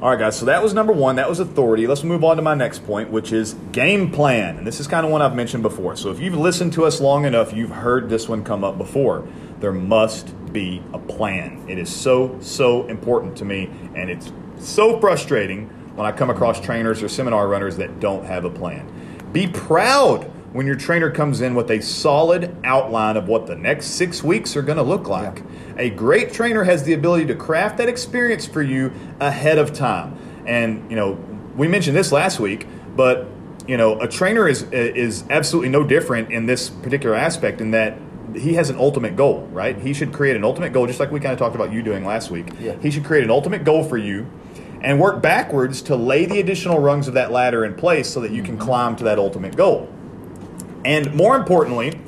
All 0.00 0.10
right, 0.10 0.18
guys. 0.18 0.38
So 0.38 0.46
that 0.46 0.62
was 0.62 0.72
number 0.72 0.92
one. 0.92 1.16
That 1.16 1.28
was 1.28 1.40
authority. 1.40 1.88
Let's 1.88 2.04
move 2.04 2.22
on 2.22 2.36
to 2.36 2.42
my 2.42 2.54
next 2.54 2.86
point, 2.86 3.10
which 3.10 3.32
is 3.32 3.54
game 3.72 4.12
plan. 4.12 4.56
And 4.56 4.64
this 4.64 4.78
is 4.78 4.86
kind 4.86 5.04
of 5.04 5.10
one 5.10 5.22
I've 5.22 5.34
mentioned 5.34 5.64
before. 5.64 5.96
So 5.96 6.12
if 6.12 6.20
you've 6.20 6.36
listened 6.36 6.72
to 6.74 6.84
us 6.84 7.00
long 7.00 7.24
enough, 7.24 7.52
you've 7.52 7.70
heard 7.70 8.08
this 8.08 8.28
one 8.28 8.44
come 8.44 8.62
up 8.62 8.78
before. 8.78 9.26
There 9.58 9.72
must 9.72 10.52
be 10.52 10.84
a 10.92 11.00
plan. 11.00 11.64
It 11.68 11.78
is 11.78 11.92
so 11.92 12.38
so 12.40 12.86
important 12.86 13.36
to 13.38 13.44
me, 13.44 13.70
and 13.96 14.08
it's 14.08 14.32
so 14.60 15.00
frustrating 15.00 15.66
when 15.96 16.06
I 16.06 16.12
come 16.12 16.30
across 16.30 16.60
trainers 16.60 17.02
or 17.02 17.08
seminar 17.08 17.48
runners 17.48 17.76
that 17.78 17.98
don't 17.98 18.24
have 18.24 18.44
a 18.44 18.50
plan. 18.50 18.88
Be 19.32 19.48
proud 19.48 20.30
when 20.52 20.66
your 20.66 20.76
trainer 20.76 21.10
comes 21.10 21.40
in 21.40 21.54
with 21.54 21.70
a 21.70 21.80
solid 21.80 22.56
outline 22.64 23.16
of 23.16 23.28
what 23.28 23.46
the 23.46 23.54
next 23.54 23.88
six 23.88 24.22
weeks 24.22 24.56
are 24.56 24.62
going 24.62 24.78
to 24.78 24.82
look 24.82 25.08
like. 25.08 25.42
A 25.76 25.90
great 25.90 26.32
trainer 26.32 26.64
has 26.64 26.84
the 26.84 26.94
ability 26.94 27.26
to 27.26 27.34
craft 27.34 27.76
that 27.78 27.88
experience 27.88 28.46
for 28.46 28.62
you 28.62 28.92
ahead 29.20 29.58
of 29.58 29.72
time. 29.72 30.18
And, 30.46 30.90
you 30.90 30.96
know, 30.96 31.18
we 31.56 31.68
mentioned 31.68 31.96
this 31.96 32.12
last 32.12 32.40
week, 32.40 32.66
but, 32.96 33.26
you 33.66 33.76
know, 33.76 34.00
a 34.00 34.08
trainer 34.08 34.48
is, 34.48 34.62
is 34.72 35.24
absolutely 35.28 35.68
no 35.68 35.84
different 35.84 36.30
in 36.32 36.46
this 36.46 36.70
particular 36.70 37.14
aspect 37.14 37.60
in 37.60 37.72
that 37.72 37.98
he 38.34 38.54
has 38.54 38.70
an 38.70 38.76
ultimate 38.76 39.16
goal, 39.16 39.46
right? 39.52 39.78
He 39.78 39.92
should 39.92 40.12
create 40.12 40.36
an 40.36 40.44
ultimate 40.44 40.72
goal, 40.72 40.86
just 40.86 41.00
like 41.00 41.10
we 41.10 41.20
kind 41.20 41.32
of 41.32 41.38
talked 41.38 41.54
about 41.54 41.72
you 41.72 41.82
doing 41.82 42.04
last 42.04 42.30
week. 42.30 42.48
Yeah. 42.60 42.76
He 42.80 42.90
should 42.90 43.04
create 43.04 43.24
an 43.24 43.30
ultimate 43.30 43.64
goal 43.64 43.84
for 43.84 43.98
you 43.98 44.26
and 44.80 45.00
work 45.00 45.20
backwards 45.22 45.82
to 45.82 45.96
lay 45.96 46.24
the 46.24 46.40
additional 46.40 46.78
rungs 46.78 47.08
of 47.08 47.14
that 47.14 47.32
ladder 47.32 47.64
in 47.64 47.74
place 47.74 48.08
so 48.08 48.20
that 48.20 48.30
you 48.30 48.42
can 48.42 48.56
mm-hmm. 48.56 48.64
climb 48.64 48.96
to 48.96 49.04
that 49.04 49.18
ultimate 49.18 49.56
goal. 49.56 49.92
And 50.84 51.14
more 51.14 51.36
importantly, 51.36 51.98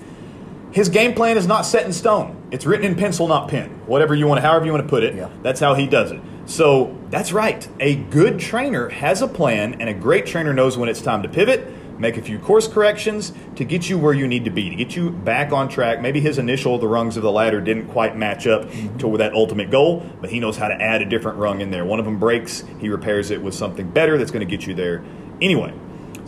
his 0.72 0.88
game 0.88 1.14
plan 1.14 1.36
is 1.36 1.46
not 1.46 1.62
set 1.62 1.84
in 1.84 1.92
stone. 1.92 2.36
It's 2.50 2.66
written 2.66 2.86
in 2.86 2.94
pencil, 2.96 3.26
not 3.26 3.48
pen. 3.48 3.70
Whatever 3.86 4.14
you 4.14 4.26
want, 4.26 4.40
to, 4.40 4.46
however 4.46 4.66
you 4.66 4.72
want 4.72 4.84
to 4.84 4.88
put 4.88 5.02
it, 5.02 5.14
Yeah. 5.14 5.28
that's 5.42 5.60
how 5.60 5.74
he 5.74 5.86
does 5.86 6.12
it. 6.12 6.20
So 6.46 6.96
that's 7.10 7.32
right. 7.32 7.66
A 7.80 7.96
good 7.96 8.38
trainer 8.38 8.88
has 8.88 9.22
a 9.22 9.28
plan, 9.28 9.76
and 9.80 9.88
a 9.88 9.94
great 9.94 10.26
trainer 10.26 10.52
knows 10.52 10.76
when 10.76 10.88
it's 10.88 11.00
time 11.00 11.22
to 11.22 11.28
pivot, 11.28 11.66
make 11.98 12.16
a 12.16 12.22
few 12.22 12.38
course 12.38 12.66
corrections 12.66 13.32
to 13.56 13.64
get 13.64 13.90
you 13.90 13.98
where 13.98 14.14
you 14.14 14.26
need 14.26 14.44
to 14.44 14.50
be, 14.50 14.70
to 14.70 14.74
get 14.74 14.96
you 14.96 15.10
back 15.10 15.52
on 15.52 15.68
track. 15.68 16.00
Maybe 16.00 16.20
his 16.20 16.38
initial, 16.38 16.78
the 16.78 16.88
rungs 16.88 17.16
of 17.16 17.22
the 17.22 17.30
ladder 17.30 17.60
didn't 17.60 17.88
quite 17.88 18.16
match 18.16 18.46
up 18.46 18.62
mm-hmm. 18.62 18.96
to 18.98 19.16
that 19.18 19.34
ultimate 19.34 19.70
goal, 19.70 20.04
but 20.20 20.30
he 20.30 20.40
knows 20.40 20.56
how 20.56 20.68
to 20.68 20.74
add 20.74 21.02
a 21.02 21.04
different 21.04 21.38
rung 21.38 21.60
in 21.60 21.70
there. 21.70 21.84
One 21.84 21.98
of 21.98 22.04
them 22.06 22.18
breaks, 22.18 22.64
he 22.78 22.88
repairs 22.88 23.30
it 23.30 23.42
with 23.42 23.54
something 23.54 23.90
better 23.90 24.16
that's 24.16 24.30
going 24.30 24.46
to 24.46 24.50
get 24.56 24.66
you 24.66 24.74
there 24.74 25.04
anyway. 25.42 25.74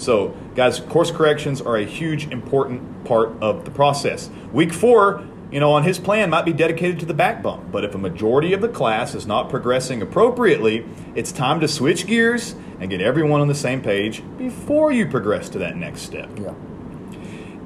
So, 0.02 0.34
guys, 0.56 0.80
course 0.80 1.12
corrections 1.12 1.60
are 1.60 1.76
a 1.76 1.84
huge, 1.84 2.26
important 2.26 3.04
part 3.04 3.40
of 3.40 3.64
the 3.64 3.70
process. 3.70 4.30
Week 4.52 4.72
four, 4.72 5.24
you 5.52 5.60
know, 5.60 5.70
on 5.70 5.84
his 5.84 6.00
plan 6.00 6.30
might 6.30 6.44
be 6.44 6.52
dedicated 6.52 6.98
to 7.00 7.06
the 7.06 7.14
back 7.14 7.40
bump, 7.40 7.70
but 7.70 7.84
if 7.84 7.94
a 7.94 7.98
majority 7.98 8.52
of 8.52 8.60
the 8.60 8.68
class 8.68 9.14
is 9.14 9.28
not 9.28 9.48
progressing 9.48 10.02
appropriately, 10.02 10.84
it's 11.14 11.30
time 11.30 11.60
to 11.60 11.68
switch 11.68 12.08
gears 12.08 12.56
and 12.80 12.90
get 12.90 13.00
everyone 13.00 13.40
on 13.40 13.46
the 13.46 13.54
same 13.54 13.80
page 13.80 14.24
before 14.38 14.90
you 14.90 15.06
progress 15.06 15.48
to 15.50 15.58
that 15.58 15.76
next 15.76 16.02
step. 16.02 16.28
Yeah. 16.36 16.52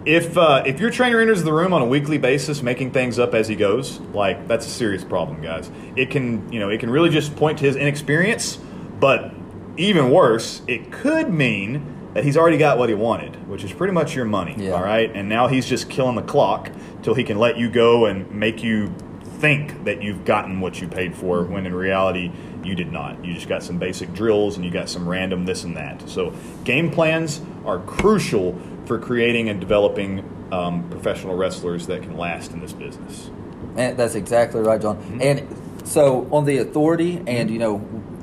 If 0.04 0.36
uh, 0.36 0.62
if 0.66 0.78
your 0.78 0.90
trainer 0.90 1.20
enters 1.20 1.42
the 1.42 1.54
room 1.54 1.72
on 1.72 1.80
a 1.80 1.86
weekly 1.86 2.18
basis, 2.18 2.62
making 2.62 2.90
things 2.92 3.18
up 3.18 3.34
as 3.34 3.48
he 3.48 3.56
goes, 3.56 3.98
like 4.12 4.46
that's 4.46 4.66
a 4.66 4.70
serious 4.70 5.04
problem, 5.04 5.40
guys. 5.40 5.70
It 5.96 6.10
can 6.10 6.52
you 6.52 6.60
know 6.60 6.68
it 6.68 6.80
can 6.80 6.90
really 6.90 7.08
just 7.08 7.34
point 7.34 7.58
to 7.58 7.64
his 7.64 7.76
inexperience, 7.76 8.58
but 9.00 9.32
even 9.78 10.10
worse, 10.10 10.62
it 10.68 10.92
could 10.92 11.32
mean 11.32 11.95
that 12.16 12.24
he's 12.24 12.38
already 12.38 12.56
got 12.56 12.78
what 12.78 12.88
he 12.88 12.94
wanted, 12.94 13.46
which 13.46 13.62
is 13.62 13.74
pretty 13.74 13.92
much 13.92 14.16
your 14.16 14.24
money. 14.24 14.54
Yeah. 14.56 14.70
All 14.70 14.82
right, 14.82 15.14
and 15.14 15.28
now 15.28 15.48
he's 15.48 15.66
just 15.66 15.90
killing 15.90 16.16
the 16.16 16.22
clock 16.22 16.72
till 17.02 17.12
he 17.12 17.22
can 17.22 17.38
let 17.38 17.58
you 17.58 17.68
go 17.68 18.06
and 18.06 18.30
make 18.30 18.62
you 18.62 18.88
think 19.22 19.84
that 19.84 20.02
you've 20.02 20.24
gotten 20.24 20.60
what 20.60 20.80
you 20.80 20.88
paid 20.88 21.14
for, 21.14 21.44
when 21.44 21.66
in 21.66 21.74
reality 21.74 22.32
you 22.64 22.74
did 22.74 22.90
not. 22.90 23.22
You 23.22 23.34
just 23.34 23.50
got 23.50 23.62
some 23.62 23.76
basic 23.76 24.14
drills 24.14 24.56
and 24.56 24.64
you 24.64 24.70
got 24.70 24.88
some 24.88 25.06
random 25.06 25.44
this 25.44 25.64
and 25.64 25.76
that. 25.76 26.08
So 26.08 26.32
game 26.64 26.90
plans 26.90 27.42
are 27.66 27.80
crucial 27.80 28.58
for 28.86 28.98
creating 28.98 29.50
and 29.50 29.60
developing 29.60 30.24
um, 30.52 30.88
professional 30.88 31.36
wrestlers 31.36 31.86
that 31.88 32.00
can 32.00 32.16
last 32.16 32.52
in 32.52 32.60
this 32.60 32.72
business. 32.72 33.30
And 33.76 33.94
that's 33.98 34.14
exactly 34.14 34.62
right, 34.62 34.80
John. 34.80 34.96
Mm-hmm. 34.96 35.20
And 35.20 35.86
so 35.86 36.26
on 36.32 36.46
the 36.46 36.56
authority, 36.58 37.22
and 37.26 37.50
you 37.50 37.58
know, 37.58 37.76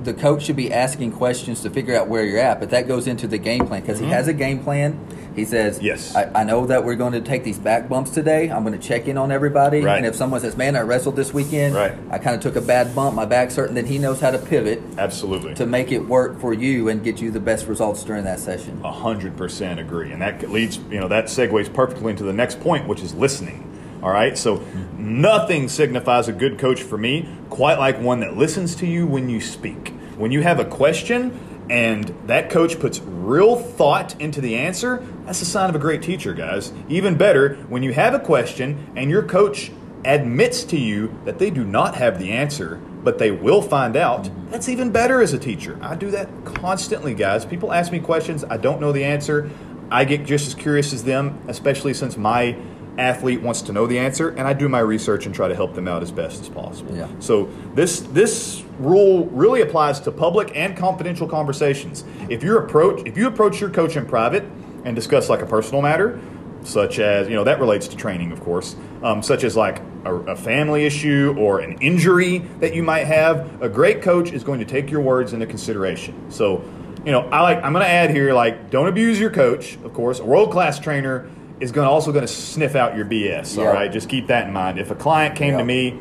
the 0.04 0.14
coach 0.14 0.44
should 0.44 0.56
be 0.56 0.72
asking 0.72 1.12
questions 1.14 1.62
to 1.62 1.70
figure 1.70 1.96
out 1.96 2.08
where 2.08 2.24
you're 2.24 2.40
at, 2.40 2.60
but 2.60 2.70
that 2.72 2.88
goes 2.88 3.08
into 3.08 3.28
the 3.28 3.38
game 3.38 3.68
plan 3.68 3.82
because 3.82 4.00
he 4.00 4.08
has 4.08 4.28
a 4.28 4.34
game 4.34 4.64
plan. 4.64 5.00
He 5.36 5.46
says, 5.46 5.78
Mm-hmm. 5.78 5.86
Yes. 5.86 6.16
I, 6.16 6.42
I 6.42 6.44
know 6.44 6.68
that 6.68 6.86
we're 6.86 6.96
going 6.96 7.14
to 7.14 7.22
take 7.22 7.44
these 7.44 7.58
back 7.58 7.90
bumps 7.90 8.12
today. 8.12 8.52
I'm 8.52 8.64
going 8.64 8.80
to 8.80 8.88
check 8.88 9.08
in 9.08 9.18
on 9.18 9.32
everybody. 9.32 9.82
Right. 9.82 9.98
And 9.98 10.06
if 10.06 10.16
someone 10.16 10.42
says, 10.42 10.56
Man, 10.56 10.76
I 10.76 10.82
wrestled 10.82 11.16
this 11.16 11.34
weekend, 11.34 11.74
Right. 11.74 11.94
I 12.12 12.20
kind 12.20 12.36
of 12.36 12.42
took 12.42 12.56
a 12.56 12.62
bad 12.62 12.94
bump, 12.94 13.16
my 13.16 13.26
back's 13.26 13.56
hurting, 13.56 13.74
then 13.74 13.88
he 13.88 13.98
knows 13.98 14.20
how 14.20 14.30
to 14.30 14.38
pivot 14.38 14.82
Absolutely. 14.98 15.56
to 15.56 15.66
make 15.66 15.92
it 15.92 16.00
work 16.08 16.40
for 16.40 16.54
you 16.54 16.90
and 16.90 17.04
get 17.04 17.20
you 17.20 17.32
the 17.32 17.40
best 17.40 17.66
results 17.68 18.04
during 18.04 18.26
that 18.26 18.40
session. 18.40 18.80
A 18.84 18.92
hundred 18.92 19.36
percent 19.36 19.80
agree, 19.80 20.12
and 20.12 20.22
that 20.22 20.48
leads 20.52 20.78
you 20.92 21.00
know 21.00 21.08
that 21.08 21.26
segues 21.26 21.74
perfectly 21.74 22.12
into 22.12 22.24
the 22.24 22.34
next 22.34 22.60
point, 22.60 22.88
which 22.88 23.02
is 23.02 23.16
listening. 23.16 23.70
All 24.04 24.12
right, 24.12 24.38
so 24.38 24.62
nothing 24.98 25.70
signifies 25.70 26.28
a 26.28 26.34
good 26.34 26.60
coach 26.60 26.82
for 26.84 26.98
me 26.98 27.28
quite 27.50 27.80
like 27.80 28.00
one 28.02 28.20
that 28.20 28.36
listens 28.36 28.76
to 28.76 28.86
you 28.86 29.08
when 29.08 29.30
you 29.30 29.40
speak. 29.40 29.93
When 30.18 30.32
you 30.32 30.42
have 30.42 30.60
a 30.60 30.66
question 30.66 31.66
and 31.70 32.14
that 32.28 32.50
coach 32.50 32.80
puts 32.80 33.00
real 33.00 33.56
thought 33.56 34.20
into 34.22 34.42
the 34.42 34.56
answer, 34.56 35.06
that's 35.26 35.42
a 35.42 35.46
sign 35.46 35.70
of 35.70 35.76
a 35.76 35.80
great 35.80 36.02
teacher, 36.02 36.34
guys. 36.34 36.74
Even 36.90 37.18
better, 37.18 37.56
when 37.70 37.84
you 37.84 37.94
have 37.94 38.14
a 38.14 38.20
question 38.20 38.92
and 38.96 39.10
your 39.10 39.24
coach 39.24 39.72
admits 40.06 40.64
to 40.66 40.78
you 40.78 41.18
that 41.26 41.40
they 41.40 41.50
do 41.50 41.64
not 41.64 41.96
have 41.96 42.20
the 42.20 42.32
answer, 42.32 42.76
but 43.04 43.18
they 43.18 43.32
will 43.32 43.62
find 43.62 43.96
out, 43.96 44.30
that's 44.50 44.70
even 44.70 44.92
better 44.92 45.22
as 45.22 45.34
a 45.34 45.40
teacher. 45.40 45.78
I 45.82 45.96
do 45.96 46.12
that 46.12 46.30
constantly, 46.46 47.14
guys. 47.14 47.46
People 47.46 47.72
ask 47.72 47.92
me 47.92 48.00
questions, 48.00 48.44
I 48.44 48.58
don't 48.58 48.82
know 48.82 48.92
the 48.92 49.04
answer. 49.04 49.50
I 49.90 50.06
get 50.06 50.26
just 50.26 50.48
as 50.48 50.56
curious 50.56 50.94
as 50.94 51.04
them, 51.04 51.42
especially 51.48 51.94
since 51.94 52.18
my 52.18 52.58
athlete 52.98 53.42
wants 53.42 53.62
to 53.64 53.72
know 53.72 53.88
the 53.88 54.00
answer, 54.00 54.30
and 54.30 54.42
I 54.42 54.54
do 54.54 54.70
my 54.70 54.80
research 54.80 55.26
and 55.26 55.34
try 55.34 55.48
to 55.48 55.56
help 55.56 55.74
them 55.74 55.88
out 55.88 56.02
as 56.02 56.12
best 56.12 56.42
as 56.42 56.50
possible. 56.50 56.96
Yeah. 56.96 57.08
So 57.20 57.50
this 57.74 58.02
this 58.02 58.63
rule 58.80 59.26
really 59.28 59.62
applies 59.62 60.00
to 60.02 60.12
public 60.12 60.52
and 60.56 60.76
confidential 60.76 61.28
conversations. 61.28 62.04
If 62.30 62.44
you 62.44 62.58
approach 62.58 63.06
if 63.08 63.18
you 63.18 63.28
approach 63.28 63.60
your 63.62 63.70
coach 63.70 63.96
in 63.96 64.06
private 64.06 64.44
and 64.86 64.96
discuss 64.96 65.30
like 65.30 65.42
a 65.42 65.46
personal 65.46 65.82
matter, 65.82 66.20
such 66.64 67.00
as 67.00 67.28
you 67.28 67.36
know 67.36 67.44
that 67.44 67.60
relates 67.60 67.88
to 67.90 67.98
training, 67.98 68.32
of 68.32 68.42
course, 68.42 68.76
um, 69.02 69.22
such 69.22 69.44
as 69.44 69.56
like 69.56 69.80
a, 70.06 70.16
a 70.16 70.36
family 70.36 70.86
issue 70.86 71.36
or 71.38 71.60
an 71.60 71.74
injury 71.82 72.40
that 72.60 72.74
you 72.74 72.84
might 72.84 73.06
have, 73.06 73.62
a 73.62 73.70
great 73.70 74.02
coach 74.02 74.32
is 74.32 74.44
going 74.44 74.60
to 74.60 74.66
take 74.66 74.90
your 74.92 75.02
words 75.02 75.34
into 75.34 75.46
consideration. 75.46 76.30
So. 76.32 76.64
You 77.06 77.12
know, 77.12 77.28
I 77.32 77.42
like. 77.42 77.58
I'm 77.62 77.74
going 77.74 77.84
to 77.84 77.92
add 77.92 78.12
here, 78.12 78.34
like, 78.34 78.70
don't 78.70 78.88
abuse 78.88 79.20
your 79.20 79.30
coach. 79.30 79.76
Of 79.84 79.94
course, 79.94 80.20
a 80.20 80.24
world 80.24 80.52
class 80.54 80.80
trainer 80.80 81.30
is 81.60 81.70
going 81.74 81.86
to 81.86 81.92
also 81.92 82.14
going 82.14 82.26
to 82.26 82.32
sniff 82.32 82.76
out 82.78 82.96
your 82.96 83.04
BS. 83.04 83.58
Yeah. 83.58 83.64
All 83.66 83.74
right, 83.74 83.92
just 83.92 84.08
keep 84.08 84.28
that 84.28 84.48
in 84.48 84.54
mind. 84.54 84.80
If 84.80 84.90
a 84.90 84.96
client 84.96 85.36
came 85.36 85.52
Yeah. 85.52 85.58
to 85.58 85.66
me, 85.66 86.00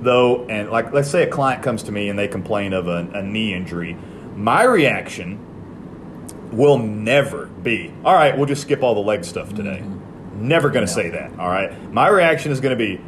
though, 0.00 0.44
and 0.46 0.70
like 0.70 0.92
let's 0.92 1.10
say 1.10 1.22
a 1.22 1.26
client 1.26 1.62
comes 1.62 1.82
to 1.84 1.92
me 1.92 2.08
and 2.08 2.18
they 2.18 2.28
complain 2.28 2.72
of 2.72 2.88
a, 2.88 3.08
a 3.14 3.22
knee 3.22 3.54
injury, 3.54 3.96
my 4.34 4.64
reaction 4.64 5.38
will 6.52 6.78
never 6.78 7.46
be, 7.46 7.92
all 8.04 8.14
right, 8.14 8.36
we'll 8.36 8.46
just 8.46 8.62
skip 8.62 8.82
all 8.82 8.94
the 8.94 9.00
leg 9.00 9.24
stuff 9.24 9.54
today. 9.54 9.82
Never 10.34 10.70
going 10.70 10.86
to 10.86 10.92
say 10.92 11.10
that. 11.10 11.38
All 11.38 11.48
right, 11.48 11.92
my 11.92 12.08
reaction 12.08 12.52
is 12.52 12.60
going 12.60 12.76
to 12.76 12.84
be, 12.84 13.00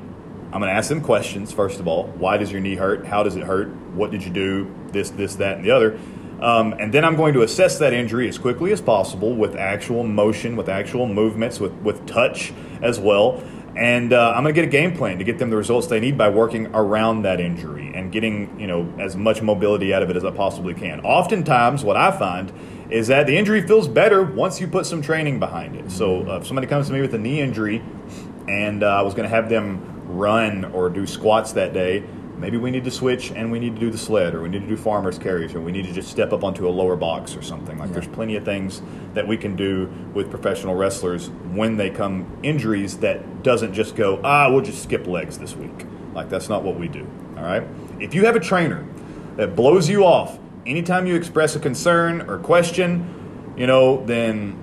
I'm 0.53 0.61
going 0.61 0.73
to 0.73 0.77
ask 0.77 0.89
them 0.89 1.01
questions 1.01 1.53
first 1.53 1.81
of 1.81 1.87
all. 1.87 2.07
Why 2.09 2.37
does 2.37 2.51
your 2.51 2.61
knee 2.61 2.77
hurt? 2.77 3.07
How 3.07 3.23
does 3.23 3.37
it 3.37 3.43
hurt? 3.43 3.69
What 3.95 4.11
did 4.11 4.25
you 4.25 4.31
do? 4.31 4.75
This, 4.89 5.11
this, 5.11 5.37
that, 5.37 5.57
and 5.57 5.65
the 5.65 5.71
other. 5.71 5.99
Um, 6.41 6.75
and 6.75 6.93
then 6.93 7.05
I'm 7.05 7.17
going 7.17 7.33
to 7.35 7.43
assess 7.43 7.79
that 7.79 7.93
injury 7.93 8.29
as 8.29 8.37
quickly 8.37 8.71
as 8.73 8.81
possible 8.81 9.35
with 9.35 9.57
actual 9.57 10.05
motion, 10.05 10.55
with 10.55 10.69
actual 10.69 11.07
movements, 11.07 11.59
with, 11.59 11.73
with 11.75 12.07
touch 12.07 12.53
as 12.83 13.01
well. 13.01 13.43
And 13.77 14.13
uh, 14.15 14.33
I'm 14.35 14.43
going 14.43 14.55
to 14.55 14.61
get 14.61 14.67
a 14.67 14.71
game 14.71 14.97
plan 14.97 15.19
to 15.19 15.25
get 15.25 15.39
them 15.39 15.51
the 15.51 15.57
results 15.57 15.87
they 15.87 16.01
need 16.01 16.17
by 16.17 16.31
working 16.31 16.69
around 16.69 17.23
that 17.23 17.41
injury 17.41 17.93
and 17.95 18.11
getting 18.11 18.59
you 18.59 18.67
know 18.67 18.91
as 18.99 19.17
much 19.17 19.43
mobility 19.43 19.93
out 19.93 20.03
of 20.03 20.09
it 20.09 20.17
as 20.17 20.25
I 20.25 20.31
possibly 20.31 20.73
can. 20.73 21.01
Oftentimes, 21.01 21.85
what 21.85 21.97
I 21.97 22.17
find 22.17 22.53
is 22.91 23.09
that 23.09 23.27
the 23.27 23.37
injury 23.37 23.67
feels 23.67 23.87
better 23.87 24.23
once 24.23 24.61
you 24.61 24.67
put 24.67 24.87
some 24.87 25.03
training 25.03 25.39
behind 25.41 25.77
it. 25.77 25.91
So 25.91 26.27
uh, 26.29 26.39
if 26.39 26.47
somebody 26.47 26.67
comes 26.67 26.87
to 26.87 26.93
me 26.93 27.01
with 27.03 27.15
a 27.15 27.19
knee 27.19 27.41
injury, 27.41 27.83
and 28.49 28.83
uh, 28.83 28.87
I 28.87 29.03
was 29.03 29.13
going 29.15 29.29
to 29.29 29.35
have 29.35 29.49
them 29.51 30.05
run 30.07 30.65
or 30.65 30.89
do 30.89 31.07
squats 31.07 31.53
that 31.53 31.73
day, 31.73 32.05
maybe 32.39 32.57
we 32.57 32.71
need 32.71 32.85
to 32.85 32.91
switch 32.91 33.31
and 33.33 33.51
we 33.51 33.59
need 33.59 33.75
to 33.75 33.81
do 33.81 33.91
the 33.91 33.99
sled 33.99 34.35
or 34.35 34.43
we 34.43 34.49
need 34.49 34.61
to 34.63 34.67
do 34.69 34.77
farmers 34.77 35.19
carries 35.19 35.55
or 35.55 35.61
we 35.61 35.73
need 35.73 35.85
to 35.87 35.93
just 35.93 36.09
step 36.11 36.33
up 36.33 36.45
onto 36.45 36.69
a 36.69 36.71
lower 36.71 36.97
box 36.97 37.37
or 37.37 37.43
something. 37.43 37.79
Like 37.79 37.89
Yeah. 37.89 37.95
there's 37.95 38.09
plenty 38.09 38.37
of 38.37 38.45
things 38.45 38.83
that 39.15 39.27
we 39.27 39.37
can 39.37 39.57
do 39.57 39.89
with 40.15 40.31
professional 40.31 40.75
wrestlers 40.75 41.29
when 41.53 41.77
they 41.77 41.91
come 41.91 42.27
injuries 42.43 42.99
that 42.99 43.43
doesn't 43.43 43.73
just 43.73 43.97
go, 43.97 44.21
ah, 44.23 44.51
we'll 44.51 44.61
just 44.61 44.83
skip 44.83 45.07
legs 45.07 45.39
this 45.39 45.57
week. 45.57 45.87
Like 46.15 46.29
that's 46.29 46.49
not 46.49 46.63
what 46.63 46.79
we 46.79 46.89
do. 46.89 47.07
All 47.37 47.43
right? 47.45 47.63
If 48.01 48.15
you 48.15 48.27
have 48.27 48.37
a 48.37 48.41
trainer 48.41 48.85
that 49.37 49.57
blows 49.57 49.89
you 49.89 50.05
off 50.05 50.39
anytime 50.67 51.07
you 51.07 51.15
express 51.15 51.57
a 51.57 51.61
concern 51.61 52.23
or 52.23 52.39
question, 52.39 53.55
you 53.57 53.67
know, 53.67 54.05
then 54.05 54.59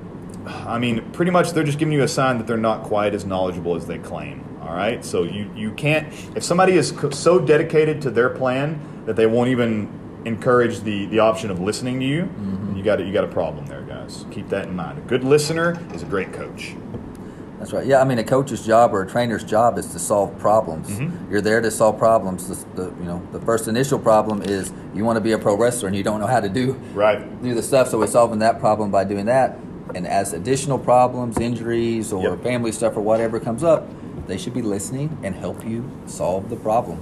I 0.68 0.78
mean, 0.78 1.10
pretty 1.14 1.32
much 1.32 1.52
they're 1.54 1.64
just 1.64 1.80
giving 1.80 1.94
you 1.94 2.04
a 2.04 2.08
sign 2.08 2.38
that 2.38 2.48
they're 2.48 2.58
not 2.58 2.84
quite 2.84 3.16
as 3.16 3.26
knowledgeable 3.26 3.76
as 3.76 3.88
they 3.88 3.98
claim. 3.98 4.44
All 4.68 4.74
right, 4.76 5.04
so 5.04 5.24
you 5.24 5.50
you 5.56 5.72
can't 5.72 6.08
if 6.36 6.44
somebody 6.44 6.74
is 6.74 6.92
co- 6.92 7.10
so 7.10 7.40
dedicated 7.40 8.02
to 8.04 8.12
their 8.12 8.30
plan 8.30 8.80
that 9.06 9.16
they 9.16 9.26
won't 9.26 9.50
even 9.50 9.90
encourage 10.26 10.80
the 10.82 11.06
the 11.08 11.20
option 11.20 11.52
of 11.52 11.60
listening 11.60 12.00
to 12.00 12.06
you, 12.06 12.30
you 12.76 12.82
got 12.84 13.00
you 13.06 13.12
got 13.12 13.24
a 13.26 13.28
problem 13.28 13.66
there, 13.66 13.82
guys. 13.82 14.26
Keep 14.32 14.50
that 14.50 14.68
in 14.68 14.76
mind. 14.76 14.98
A 15.00 15.02
good 15.02 15.24
listener 15.24 15.78
is 15.94 16.02
a 16.02 16.06
great 16.06 16.32
coach. 16.34 16.76
That's 17.60 17.72
right. 17.72 17.86
Yeah, 17.86 18.02
I 18.02 18.04
mean, 18.04 18.20
a 18.20 18.24
coach's 18.26 18.66
job 18.66 18.94
or 18.94 19.04
a 19.04 19.08
trainer's 19.08 19.44
job 19.44 19.78
is 19.78 19.88
to 19.94 20.00
solve 20.00 20.38
problems. 20.38 20.90
Mm-hmm. 20.90 21.32
You're 21.32 21.40
there 21.40 21.62
to 21.62 21.72
solve 21.72 21.98
problems. 21.98 22.50
The, 22.50 22.56
the, 22.84 22.90
you 23.00 23.06
know, 23.06 23.26
the 23.32 23.40
first 23.40 23.70
initial 23.70 23.98
problem 23.98 24.42
is 24.42 24.74
you 24.94 25.06
want 25.06 25.16
to 25.16 25.22
be 25.22 25.32
a 25.32 25.38
pro 25.38 25.56
wrestler 25.56 25.88
and 25.88 25.96
you 25.96 26.04
don't 26.04 26.20
know 26.20 26.28
how 26.28 26.42
to 26.42 26.50
do 26.50 26.74
Right. 26.94 27.42
do 27.42 27.54
the 27.54 27.64
stuff. 27.64 27.88
So 27.88 27.98
we're 28.00 28.08
solving 28.08 28.40
that 28.40 28.60
problem 28.60 28.92
by 28.92 29.06
doing 29.06 29.28
that. 29.28 29.58
And 29.96 30.06
as 30.06 30.34
additional 30.34 30.78
problems, 30.78 31.38
injuries, 31.38 32.12
or 32.12 32.22
Yep. 32.32 32.44
family 32.44 32.72
stuff 32.74 32.98
or 32.98 33.02
whatever 33.02 33.40
comes 33.40 33.64
up, 33.64 33.88
they 34.28 34.38
should 34.38 34.54
be 34.54 34.62
listening 34.62 35.18
and 35.24 35.36
help 35.36 35.66
you 35.66 35.90
solve 36.06 36.50
the 36.50 36.56
problem. 36.56 37.00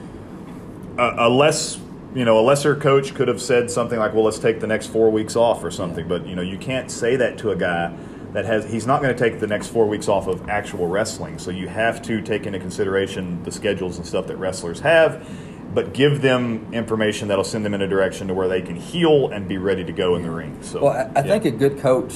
A, 0.99 1.27
a 1.27 1.29
less, 1.29 1.81
you 2.15 2.27
know, 2.27 2.39
a 2.39 2.43
lesser 2.43 2.77
coach 2.77 3.15
could 3.15 3.29
have 3.29 3.41
said 3.41 3.71
something 3.71 3.99
like, 3.99 4.13
"Well, 4.13 4.25
let's 4.25 4.39
take 4.39 4.61
the 4.61 4.67
next 4.67 4.89
four 4.89 5.11
weeks 5.11 5.37
off" 5.37 5.65
or 5.65 5.71
something. 5.71 6.07
But 6.07 6.27
you 6.27 6.37
know, 6.37 6.43
you 6.43 6.59
can't 6.59 6.91
say 6.91 7.17
that 7.17 7.39
to 7.39 7.51
a 7.51 7.57
guy 7.57 7.97
that 8.33 8.45
has. 8.45 8.71
He's 8.71 8.87
not 8.87 9.01
going 9.01 9.15
to 9.17 9.19
take 9.19 9.41
the 9.41 9.47
next 9.47 9.69
four 9.69 9.87
weeks 9.89 10.09
off 10.09 10.27
of 10.27 10.49
actual 10.51 10.87
wrestling. 10.87 11.39
So 11.39 11.51
you 11.51 11.69
have 11.69 12.03
to 12.03 12.21
take 12.21 12.47
into 12.47 12.59
consideration 12.59 13.43
the 13.43 13.51
schedules 13.53 13.97
and 13.97 14.07
stuff 14.07 14.27
that 14.27 14.37
wrestlers 14.37 14.81
have. 14.81 15.27
But 15.75 15.95
give 15.95 16.21
them 16.21 16.69
information 16.73 17.29
that'll 17.29 17.45
send 17.45 17.65
them 17.65 17.73
in 17.75 17.81
a 17.81 17.89
direction 17.89 18.29
to 18.29 18.35
where 18.35 18.49
they 18.49 18.61
can 18.61 18.77
heal 18.77 19.29
and 19.29 19.49
be 19.49 19.57
ready 19.59 19.85
to 19.85 19.93
go 19.93 20.17
in 20.17 20.23
the 20.23 20.31
ring. 20.31 20.59
So, 20.63 20.85
Well, 20.85 20.93
I, 20.93 21.21
I 21.21 21.25
yeah. 21.25 21.39
think 21.39 21.45
a 21.47 21.51
good 21.51 21.79
coach 21.79 22.15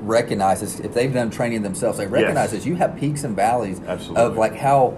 recognizes 0.00 0.80
if 0.80 0.94
they've 0.94 1.12
done 1.12 1.30
training 1.30 1.62
themselves, 1.62 1.98
they 1.98 2.06
recognize 2.06 2.50
that 2.52 2.64
you 2.66 2.76
have 2.76 2.96
peaks 2.96 3.24
and 3.24 3.36
valleys 3.36 3.80
Absolutely. 3.86 4.22
of 4.22 4.36
like 4.36 4.54
how 4.56 4.90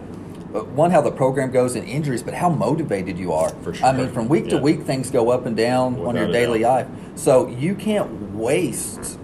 one 0.74 0.90
how 0.90 1.00
the 1.00 1.12
program 1.12 1.50
goes 1.52 1.76
in 1.76 1.84
injuries, 1.84 2.22
but 2.22 2.34
how 2.34 2.48
motivated 2.48 3.18
you 3.18 3.32
are. 3.32 3.50
For 3.62 3.72
sure. 3.72 3.86
I 3.86 3.92
mean, 3.92 4.10
from 4.10 4.28
week 4.28 4.48
to 4.48 4.58
week, 4.58 4.82
things 4.82 5.10
go 5.10 5.30
up 5.30 5.46
and 5.46 5.56
down 5.56 6.00
on 6.00 6.16
your 6.16 6.26
daily 6.26 6.60
life. 6.60 6.88
So 7.14 7.48
you 7.48 7.74
can't 7.74 8.32
waste 8.32 9.18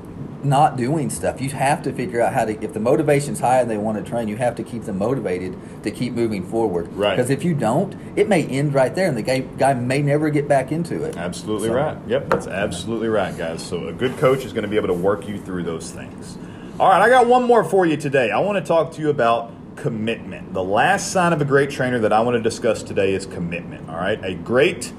not 0.46 0.76
doing 0.76 1.10
stuff. 1.10 1.40
You 1.40 1.50
have 1.50 1.82
to 1.82 1.92
figure 1.92 2.20
out 2.20 2.32
how 2.32 2.44
to. 2.46 2.62
If 2.64 2.72
the 2.72 2.80
motivation's 2.80 3.40
high 3.40 3.60
and 3.60 3.70
they 3.70 3.76
want 3.76 4.02
to 4.02 4.08
train, 4.08 4.28
you 4.28 4.36
have 4.36 4.54
to 4.56 4.62
keep 4.62 4.84
them 4.84 4.98
motivated 4.98 5.56
to 5.82 5.90
keep 5.90 6.14
moving 6.14 6.42
forward. 6.46 6.92
Right. 6.94 7.16
Because 7.16 7.30
if 7.30 7.44
you 7.44 7.54
don't, 7.54 7.94
it 8.16 8.28
may 8.28 8.44
end 8.46 8.72
right 8.74 8.94
there, 8.94 9.08
and 9.08 9.16
the 9.16 9.22
guy, 9.22 9.40
guy 9.40 9.74
may 9.74 10.00
never 10.02 10.30
get 10.30 10.48
back 10.48 10.72
into 10.72 11.04
it. 11.04 11.16
Absolutely 11.16 11.68
So- 11.68 11.74
right. 11.74 11.98
Yep, 12.06 12.30
that's 12.30 12.46
absolutely 12.46 13.08
right, 13.08 13.36
guys. 13.36 13.62
So 13.62 13.88
a 13.88 13.92
good 13.92 14.16
coach 14.18 14.44
is 14.44 14.52
going 14.52 14.62
to 14.64 14.68
be 14.68 14.76
able 14.76 14.88
to 14.88 14.94
work 14.94 15.28
you 15.28 15.38
through 15.38 15.64
those 15.64 15.90
things. 15.90 16.38
All 16.80 16.88
right, 16.88 17.00
I 17.02 17.08
got 17.08 17.26
one 17.26 17.44
more 17.44 17.64
for 17.64 17.86
you 17.86 17.96
today. 17.96 18.30
I 18.30 18.38
want 18.38 18.62
to 18.62 18.66
talk 18.66 18.92
to 18.92 19.00
you 19.00 19.10
about 19.10 19.52
commitment. 19.76 20.54
The 20.54 20.64
last 20.64 21.12
sign 21.12 21.32
of 21.32 21.40
a 21.40 21.44
great 21.44 21.70
trainer 21.70 21.98
that 22.00 22.12
I 22.12 22.20
want 22.20 22.36
to 22.36 22.42
discuss 22.42 22.82
today 22.82 23.12
is 23.14 23.26
commitment. 23.26 23.88
All 23.90 23.96
right, 23.96 24.18
a 24.24 24.34
great 24.34 24.92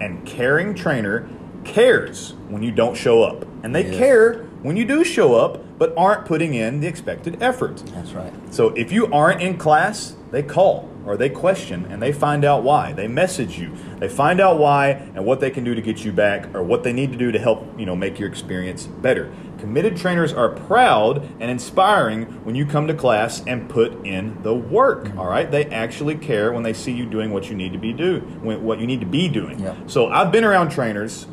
and 0.00 0.24
caring 0.26 0.74
trainer 0.74 1.28
cares 1.64 2.34
when 2.48 2.62
you 2.62 2.70
don't 2.70 2.96
show 2.96 3.22
up, 3.22 3.46
and 3.62 3.74
they 3.74 3.84
Yes. 3.86 3.96
care 3.96 4.40
when 4.64 4.78
you 4.78 4.86
do 4.86 5.04
show 5.04 5.34
up, 5.34 5.78
but 5.78 5.92
aren't 5.94 6.24
putting 6.24 6.54
in 6.54 6.80
the 6.80 6.86
expected 6.86 7.42
effort. 7.42 7.84
That's 7.88 8.12
right. 8.12 8.32
So 8.50 8.70
if 8.70 8.90
you 8.92 9.12
aren't 9.12 9.42
in 9.42 9.58
class, 9.58 10.16
they 10.30 10.42
call 10.42 10.90
or 11.04 11.18
they 11.18 11.28
question 11.28 11.84
and 11.84 12.00
they 12.00 12.12
find 12.12 12.46
out 12.46 12.62
why. 12.62 12.94
They 12.94 13.06
message 13.06 13.58
you. 13.58 13.76
They 13.98 14.08
find 14.08 14.40
out 14.40 14.58
why 14.58 14.88
and 14.88 15.26
what 15.26 15.40
they 15.40 15.50
can 15.50 15.64
do 15.64 15.74
to 15.74 15.82
get 15.82 16.02
you 16.02 16.12
back 16.12 16.54
or 16.54 16.62
what 16.62 16.82
they 16.82 16.94
need 16.94 17.12
to 17.12 17.18
do 17.18 17.30
to 17.30 17.38
help, 17.38 17.78
you 17.78 17.84
know, 17.84 17.94
make 17.94 18.18
your 18.18 18.26
experience 18.26 18.86
better. 18.86 19.30
Committed 19.58 19.98
trainers 19.98 20.32
are 20.32 20.48
proud 20.48 21.22
and 21.40 21.50
inspiring 21.50 22.24
when 22.44 22.54
you 22.54 22.64
come 22.64 22.86
to 22.86 22.94
class 22.94 23.44
and 23.46 23.68
put 23.68 23.92
in 24.06 24.42
the 24.44 24.54
work, 24.54 25.04
mm-hmm. 25.04 25.18
all 25.18 25.26
right? 25.26 25.50
They 25.50 25.66
actually 25.66 26.16
care 26.16 26.54
when 26.54 26.62
they 26.62 26.72
see 26.72 26.92
you 26.92 27.04
doing 27.04 27.32
what 27.32 27.50
you 27.50 27.54
need 27.54 27.74
to 27.74 27.78
be 27.78 27.92
do, 27.92 28.20
what 28.40 28.80
you 28.80 28.86
need 28.86 29.00
to 29.00 29.06
be 29.06 29.28
doing. 29.28 29.60
Yeah. 29.60 29.76
So 29.88 30.06
I've 30.06 30.32
been 30.32 30.44
around 30.44 30.70
trainers 30.70 31.26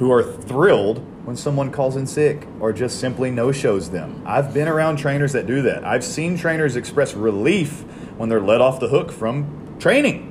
who 0.00 0.10
are 0.10 0.24
thrilled 0.24 1.06
when 1.24 1.36
someone 1.36 1.70
calls 1.70 1.96
in 1.96 2.06
sick 2.06 2.46
or 2.60 2.72
just 2.72 3.00
simply 3.00 3.30
no 3.30 3.50
shows 3.50 3.90
them. 3.90 4.22
I've 4.26 4.52
been 4.52 4.68
around 4.68 4.96
trainers 4.96 5.32
that 5.32 5.46
do 5.46 5.62
that. 5.62 5.84
I've 5.84 6.04
seen 6.04 6.36
trainers 6.36 6.76
express 6.76 7.14
relief 7.14 7.80
when 8.18 8.28
they're 8.28 8.40
let 8.40 8.60
off 8.60 8.78
the 8.78 8.88
hook 8.88 9.10
from 9.10 9.76
training. 9.78 10.30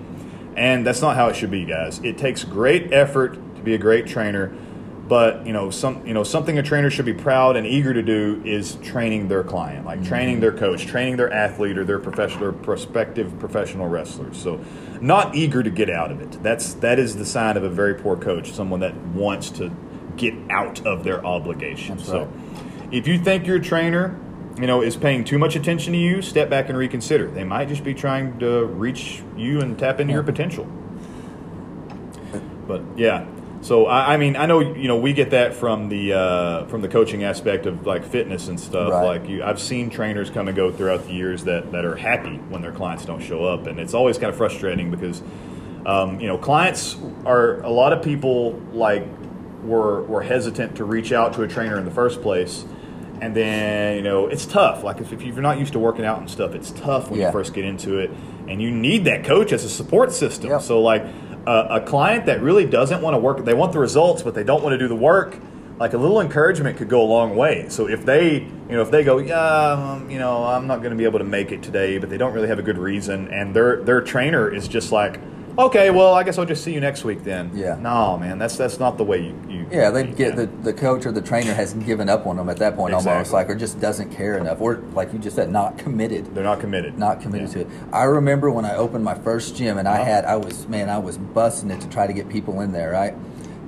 And 0.56 0.86
that's 0.86 1.02
not 1.02 1.16
how 1.16 1.30
it 1.30 1.36
should 1.36 1.52
be, 1.52 1.66
guys. 1.66 2.00
It 2.04 2.18
takes 2.18 2.44
great 2.44 2.94
effort 2.94 3.34
to 3.56 3.62
be 3.64 3.74
a 3.74 3.78
great 3.80 4.06
trainer, 4.06 4.54
but 5.08 5.46
you 5.48 5.52
know, 5.52 5.72
some 5.72 6.06
you 6.06 6.14
know, 6.14 6.24
something 6.24 6.60
a 6.60 6.64
trainer 6.64 6.92
should 6.92 7.06
be 7.06 7.14
proud 7.14 7.56
and 7.56 7.66
eager 7.66 7.92
to 7.92 8.04
do 8.04 8.42
is 8.46 8.76
training 8.76 9.30
their 9.30 9.44
client, 9.44 9.86
like 9.86 10.04
training 10.04 10.42
their 10.42 10.52
coach, 10.52 10.86
training 10.86 11.18
their 11.18 11.34
athlete 11.34 11.78
or 11.78 11.84
their 11.84 11.98
professional 11.98 12.46
or 12.46 12.52
prospective 12.54 13.38
professional 13.40 13.88
wrestlers. 13.88 14.38
So 14.38 14.64
not 15.02 15.36
eager 15.36 15.64
to 15.64 15.72
get 15.72 15.90
out 15.90 16.12
of 16.12 16.22
it. 16.22 16.44
That's 16.44 16.76
that 16.76 17.00
is 17.00 17.16
the 17.16 17.26
sign 17.26 17.58
of 17.58 17.64
a 17.64 17.70
very 17.70 17.96
poor 17.96 18.16
coach, 18.16 18.52
someone 18.52 18.80
that 18.82 18.96
wants 18.96 19.50
to 19.52 19.72
get 20.18 20.34
out 20.50 20.86
of 20.86 21.04
their 21.04 21.26
obligation. 21.26 21.98
That's 21.98 22.08
so 22.08 22.26
right. 22.26 22.94
if 22.94 23.08
you 23.08 23.18
think 23.20 23.48
your 23.48 23.60
trainer, 23.60 24.20
you 24.58 24.68
know, 24.68 24.82
is 24.82 24.96
paying 24.96 25.24
too 25.24 25.40
much 25.40 25.56
attention 25.56 25.94
to 25.94 26.00
you, 26.00 26.22
step 26.22 26.50
back 26.50 26.70
and 26.70 26.78
reconsider. 26.78 27.30
They 27.30 27.44
might 27.44 27.68
just 27.68 27.84
be 27.84 27.94
trying 27.94 28.40
to 28.40 28.66
reach 28.66 29.24
you 29.36 29.62
and 29.62 29.78
tap 29.78 30.00
into 30.00 30.14
your 30.14 30.24
potential. 30.24 30.66
But 32.68 32.82
yeah, 32.96 33.26
so 33.64 33.86
I, 33.86 34.14
I 34.14 34.18
mean, 34.18 34.36
I 34.36 34.46
know 34.46 34.60
you 34.60 34.88
know 34.88 34.98
we 34.98 35.14
get 35.14 35.32
that 35.32 35.54
from 35.54 35.88
the 35.88 36.14
uh, 36.14 36.66
from 36.66 36.82
the 36.82 36.90
coaching 36.90 37.24
aspect 37.24 37.66
of 37.66 37.86
like 37.86 38.04
fitness 38.04 38.50
and 38.50 38.60
stuff. 38.60 38.92
Right. 38.92 39.20
Like 39.20 39.30
you, 39.30 39.44
I've 39.44 39.60
seen 39.60 39.90
trainers 39.90 40.30
come 40.30 40.48
and 40.48 40.56
go 40.56 40.72
throughout 40.72 41.08
the 41.08 41.14
years 41.14 41.46
that 41.46 41.72
that 41.72 41.86
are 41.86 41.96
happy 41.96 42.38
when 42.50 42.62
their 42.62 42.74
clients 42.74 43.06
don't 43.06 43.22
show 43.22 43.46
up, 43.46 43.68
and 43.68 43.80
it's 43.80 43.94
always 43.94 44.18
kind 44.18 44.30
of 44.30 44.36
frustrating 44.36 44.92
because 44.92 45.22
um, 45.86 46.20
you 46.20 46.28
know 46.28 46.38
clients 46.38 46.98
are 47.26 47.62
a 47.62 47.70
lot 47.70 47.94
of 47.94 48.04
people 48.04 48.54
like 48.74 49.08
were 49.64 50.04
were 50.04 50.22
hesitant 50.24 50.76
to 50.78 50.84
reach 50.86 51.12
out 51.12 51.34
to 51.34 51.44
a 51.44 51.48
trainer 51.48 51.78
in 51.78 51.86
the 51.86 51.92
first 51.92 52.22
place. 52.22 52.66
And 53.22 53.36
then 53.36 53.96
you 53.98 54.02
know 54.04 54.28
it's 54.28 54.46
tough. 54.46 54.84
Like 54.84 55.00
if, 55.00 55.14
if 55.14 55.22
you're 55.22 55.42
not 55.42 55.58
used 55.60 55.74
to 55.74 55.80
working 55.80 56.04
out 56.06 56.20
and 56.20 56.30
stuff, 56.30 56.54
it's 56.56 56.72
tough 56.72 57.10
when 57.10 57.20
Yeah. 57.20 57.28
you 57.28 57.32
first 57.32 57.54
get 57.54 57.64
into 57.66 57.98
it, 58.00 58.12
and 58.48 58.62
you 58.62 58.70
need 58.72 59.06
that 59.06 59.24
coach 59.24 59.52
as 59.54 59.64
a 59.64 59.70
support 59.70 60.12
system. 60.12 60.50
Yep. 60.50 60.62
So 60.62 60.82
like 60.82 61.04
a, 61.46 61.68
a 61.72 61.82
client 61.82 62.26
that 62.26 62.42
really 62.42 62.66
doesn't 62.66 63.02
want 63.02 63.14
to 63.14 63.20
work, 63.20 63.44
they 63.46 63.54
want 63.54 63.72
the 63.72 63.80
results, 63.80 64.22
but 64.24 64.34
they 64.36 64.44
don't 64.44 64.64
want 64.64 64.74
to 64.74 64.78
do 64.78 64.88
the 64.88 64.96
work. 64.96 65.38
Like 65.80 65.94
a 65.94 65.98
little 65.98 66.22
encouragement 66.22 66.78
could 66.78 66.88
go 66.88 67.02
a 67.02 67.10
long 67.10 67.36
way. 67.36 67.66
So 67.70 67.88
if 67.90 68.06
they, 68.06 68.42
you 68.42 68.76
know, 68.76 68.82
if 68.82 68.92
they 68.92 69.04
go, 69.04 69.18
yeah, 69.18 69.40
um, 69.94 70.10
you 70.10 70.20
know, 70.20 70.44
I'm 70.44 70.68
not 70.68 70.78
going 70.80 70.92
to 70.92 70.96
be 70.96 71.04
able 71.04 71.20
to 71.20 71.26
make 71.26 71.52
it 71.52 71.64
today, 71.64 71.98
but 71.98 72.10
they 72.10 72.18
don't 72.18 72.32
really 72.34 72.48
have 72.48 72.60
a 72.60 72.64
good 72.64 72.78
reason, 72.78 73.28
and 73.34 73.56
their 73.56 73.78
their 73.84 74.00
trainer 74.02 74.48
is 74.54 74.68
just 74.68 74.92
like, 74.92 75.20
okay, 75.58 75.90
well, 75.90 76.14
I 76.14 76.24
guess 76.24 76.38
I'll 76.38 76.46
just 76.46 76.64
see 76.64 76.74
you 76.74 76.80
next 76.80 77.04
week 77.04 77.24
then. 77.24 77.52
Yeah. 77.54 77.76
No, 77.80 78.18
man, 78.18 78.38
that's 78.38 78.58
that's 78.58 78.80
not 78.80 78.98
the 78.98 79.04
way 79.04 79.22
you. 79.24 79.36
you 79.50 79.68
Yeah, 79.72 79.90
they 79.90 80.06
get 80.06 80.36
the, 80.36 80.48
the 80.48 80.74
coach 80.74 81.06
or 81.06 81.12
the 81.12 81.22
trainer 81.22 81.54
has 81.54 81.74
given 81.74 82.10
up 82.10 82.26
on 82.28 82.38
them 82.38 82.50
at 82.50 82.58
that 82.58 82.76
point 82.76 82.94
almost, 82.94 83.32
like 83.34 83.50
or 83.50 83.56
just 83.56 83.80
doesn't 83.80 84.12
care 84.12 84.38
enough, 84.38 84.62
or 84.62 84.78
like 84.94 85.14
you 85.14 85.20
just 85.20 85.36
said, 85.36 85.50
not 85.52 85.78
committed. 85.78 86.34
They're 86.36 86.44
not 86.44 86.60
committed. 86.60 86.98
not 86.98 87.22
committed 87.22 87.50
Yeah. 87.50 87.54
to 87.56 87.60
it. 87.62 87.68
I 87.92 88.04
remember 88.04 88.50
when 88.52 88.66
I 88.66 88.76
opened 88.76 89.04
my 89.04 89.16
first 89.16 89.56
gym, 89.56 89.78
and 89.78 89.88
I 89.88 89.96
Uh-huh. 89.96 90.06
had 90.06 90.26
I 90.26 90.36
was 90.36 90.68
man, 90.68 90.90
I 90.90 90.98
was 91.00 91.18
busting 91.18 91.72
it 91.72 91.82
to 91.82 91.90
try 91.90 92.08
to 92.08 92.14
get 92.14 92.30
people 92.30 92.62
in 92.62 92.72
there, 92.72 92.92
right? 92.92 93.14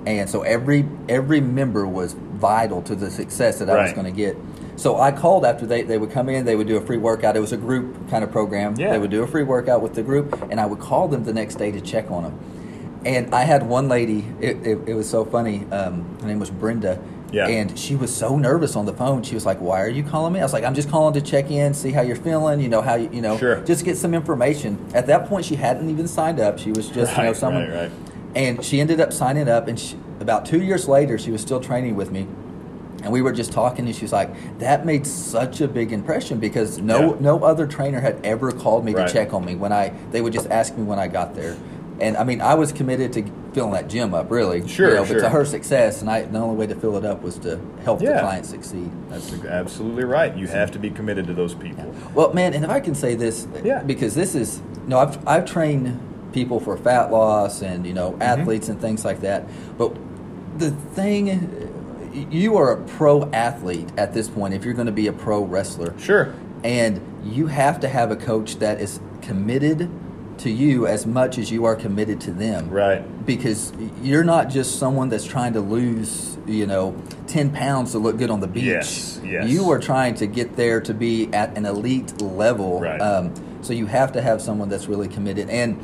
And 0.06 0.30
so 0.30 0.42
every 0.44 0.88
every 1.10 1.42
member 1.42 1.88
was 1.88 2.14
vital 2.14 2.82
to 2.84 2.96
the 2.96 3.10
success 3.10 3.60
that 3.60 3.70
I 3.70 3.82
was 3.84 3.94
going 3.94 4.06
to 4.06 4.12
get. 4.12 4.38
So 4.78 5.00
I 5.00 5.12
called 5.12 5.46
after 5.46 5.66
they, 5.66 5.84
they 5.84 5.98
would 5.98 6.12
come 6.12 6.28
in, 6.30 6.46
they 6.46 6.56
would 6.56 6.68
do 6.68 6.76
a 6.78 6.82
free 6.82 6.98
workout. 6.98 7.38
It 7.38 7.40
was 7.40 7.54
a 7.54 7.58
group 7.58 8.10
kind 8.10 8.24
of 8.24 8.32
program. 8.32 8.76
Yeah. 8.78 8.92
They 8.92 9.00
would 9.00 9.12
do 9.12 9.24
a 9.24 9.28
free 9.28 9.44
workout 9.44 9.82
with 9.82 9.96
the 9.96 10.04
group, 10.04 10.42
and 10.52 10.60
I 10.60 10.66
would 10.66 10.80
call 10.80 11.08
them 11.08 11.24
the 11.24 11.34
next 11.34 11.56
day 11.56 11.72
to 11.72 11.80
check 11.82 12.12
on 12.12 12.24
them. 12.24 13.02
And 13.06 13.34
I 13.34 13.44
had 13.44 13.68
one 13.68 13.88
lady. 13.88 14.26
It, 14.42 14.58
it, 14.66 14.80
it 14.90 14.94
was 14.96 15.10
so 15.10 15.24
funny. 15.26 15.66
Um, 15.72 16.18
her 16.22 16.28
name 16.28 16.40
was 16.40 16.50
Brenda. 16.50 17.02
Yeah. 17.32 17.48
And 17.48 17.78
she 17.78 17.96
was 17.96 18.16
so 18.16 18.38
nervous 18.38 18.76
on 18.76 18.86
the 18.86 18.94
phone. 18.94 19.22
She 19.24 19.36
was 19.36 19.46
like, 19.46 19.60
"Why 19.60 19.82
are 19.82 19.90
you 19.90 20.04
calling 20.04 20.32
me?" 20.34 20.40
I 20.40 20.44
was 20.44 20.54
like, 20.54 20.64
"I'm 20.64 20.76
just 20.76 20.90
calling 20.90 21.14
to 21.16 21.22
check 21.22 21.52
in, 21.52 21.74
see 21.74 21.92
how 21.92 22.02
you're 22.02 22.16
feeling. 22.16 22.60
You 22.62 22.70
know 22.70 22.82
how 22.82 22.96
you, 22.96 23.10
you 23.12 23.22
know, 23.22 23.38
Sure. 23.38 23.62
just 23.62 23.84
get 23.84 23.98
some 23.98 24.14
information." 24.14 24.78
At 24.94 25.08
that 25.08 25.28
point, 25.28 25.46
she 25.46 25.56
hadn't 25.56 25.90
even 25.90 26.08
signed 26.08 26.40
up. 26.40 26.60
She 26.60 26.72
was 26.72 26.88
just 26.90 27.16
you 27.18 27.24
know 27.24 27.34
someone. 27.34 27.68
right, 27.70 27.76
right. 27.84 27.92
And 28.36 28.64
she 28.64 28.80
ended 28.80 29.02
up 29.02 29.12
signing 29.12 29.50
up. 29.50 29.68
And 29.68 29.78
she, 29.80 29.98
about 30.20 30.46
two 30.46 30.62
years 30.62 30.88
later, 30.88 31.18
she 31.18 31.32
was 31.32 31.42
still 31.42 31.60
training 31.60 31.96
with 31.96 32.12
me. 32.12 32.28
And 33.06 33.14
we 33.14 33.22
were 33.22 33.32
just 33.32 33.52
talking, 33.52 33.86
and 33.86 33.96
she 33.96 34.02
was 34.02 34.12
like, 34.12 34.32
"That 34.58 34.84
made 34.84 35.06
such 35.06 35.62
a 35.62 35.68
big 35.68 35.94
impression 35.94 36.40
because 36.40 36.80
no 36.80 37.12
Yeah. 37.14 37.16
no 37.20 37.40
other 37.44 37.68
trainer 37.68 38.00
had 38.00 38.18
ever 38.24 38.52
called 38.52 38.84
me 38.84 38.96
Right. 38.96 39.06
to 39.08 39.14
check 39.14 39.32
on 39.32 39.46
me 39.46 39.54
when 39.56 39.72
I. 39.72 39.92
They 40.12 40.22
would 40.22 40.34
just 40.34 40.50
ask 40.50 40.76
me 40.76 40.84
when 40.84 40.98
I 40.98 41.08
got 41.08 41.36
there, 41.36 41.56
and 42.02 42.18
I 42.18 42.24
mean, 42.24 42.42
I 42.42 42.56
was 42.56 42.72
committed 42.72 43.14
to 43.14 43.24
filling 43.54 43.74
that 43.74 43.88
gym 43.90 44.16
up, 44.16 44.32
really. 44.32 44.68
Sure, 44.68 44.90
you 44.90 44.96
know, 44.96 45.06
sure. 45.06 45.18
But 45.18 45.22
to 45.22 45.30
her 45.30 45.46
success, 45.46 46.02
and 46.02 46.10
I, 46.10 46.24
the 46.24 46.40
only 46.40 46.56
way 46.56 46.66
to 46.66 46.74
fill 46.74 46.98
it 46.98 47.06
up 47.06 47.22
was 47.22 47.38
to 47.38 47.60
help 47.84 48.00
the 48.00 48.06
Yeah. 48.06 48.22
client 48.22 48.48
succeed. 48.48 48.90
That's 49.12 49.32
absolutely 49.48 50.04
right. 50.04 50.36
You 50.36 50.48
have 50.48 50.72
to 50.72 50.80
be 50.80 50.90
committed 50.90 51.28
to 51.28 51.34
those 51.36 51.54
people. 51.54 51.86
Well, 52.16 52.34
man, 52.34 52.56
and 52.56 52.66
if 52.66 52.72
I 52.72 52.80
can 52.80 52.96
say 52.96 53.14
this, 53.14 53.48
Yeah. 53.64 53.84
because 53.84 54.16
this 54.16 54.34
is 54.34 54.64
no, 54.88 54.98
I've 54.98 55.20
I've 55.28 55.46
trained 55.46 56.00
people 56.34 56.60
for 56.60 56.76
fat 56.76 57.12
loss 57.12 57.62
and 57.62 57.86
you 57.86 57.94
know 57.94 58.14
Mm-hmm. 58.14 58.22
athletes 58.24 58.68
and 58.68 58.82
things 58.82 59.06
like 59.06 59.22
that, 59.22 59.44
but 59.78 59.92
the 60.58 60.72
thing, 60.96 61.70
you 62.16 62.58
are 62.58 62.72
a 62.72 62.78
pro 62.84 63.30
athlete 63.32 63.90
at 63.98 64.14
this 64.14 64.30
point 64.30 64.54
if 64.54 64.64
you're 64.64 64.74
going 64.74 64.88
to 64.88 64.92
be 64.94 65.08
a 65.08 65.14
pro 65.14 65.44
wrestler, 65.44 65.94
Sure. 66.00 66.34
and 66.64 67.02
you 67.24 67.48
have 67.48 67.80
to 67.82 67.88
have 67.88 68.12
a 68.12 68.16
coach 68.16 68.58
that 68.60 68.80
is 68.80 69.00
committed 69.22 69.90
to 70.38 70.50
you 70.50 70.86
as 70.86 71.06
much 71.06 71.38
as 71.38 71.50
you 71.52 71.64
are 71.66 71.76
committed 71.76 72.20
to 72.22 72.32
them, 72.32 72.70
Right. 72.70 73.02
because 73.26 73.72
you're 74.04 74.24
not 74.24 74.50
just 74.50 74.78
someone 74.80 75.08
that's 75.10 75.24
trying 75.26 75.54
to 75.54 75.62
lose, 75.62 76.38
you 76.46 76.66
know, 76.68 76.94
10 77.28 77.52
pounds 77.52 77.94
to 77.94 78.00
look 78.00 78.18
good 78.18 78.30
on 78.30 78.42
the 78.42 78.48
beach. 78.48 78.64
Yes, 78.66 79.20
yes. 79.24 79.50
You 79.50 79.70
are 79.72 79.80
trying 79.80 80.16
to 80.16 80.28
get 80.28 80.56
there 80.58 80.82
to 80.82 80.94
be 80.94 81.30
at 81.34 81.58
an 81.58 81.66
elite 81.66 82.22
level. 82.22 82.82
Right. 82.82 83.00
Um, 83.00 83.34
so 83.62 83.74
you 83.74 83.86
have 83.88 84.12
to 84.12 84.22
have 84.22 84.42
someone 84.42 84.68
that's 84.70 84.88
really 84.88 85.08
committed. 85.08 85.50
And 85.50 85.78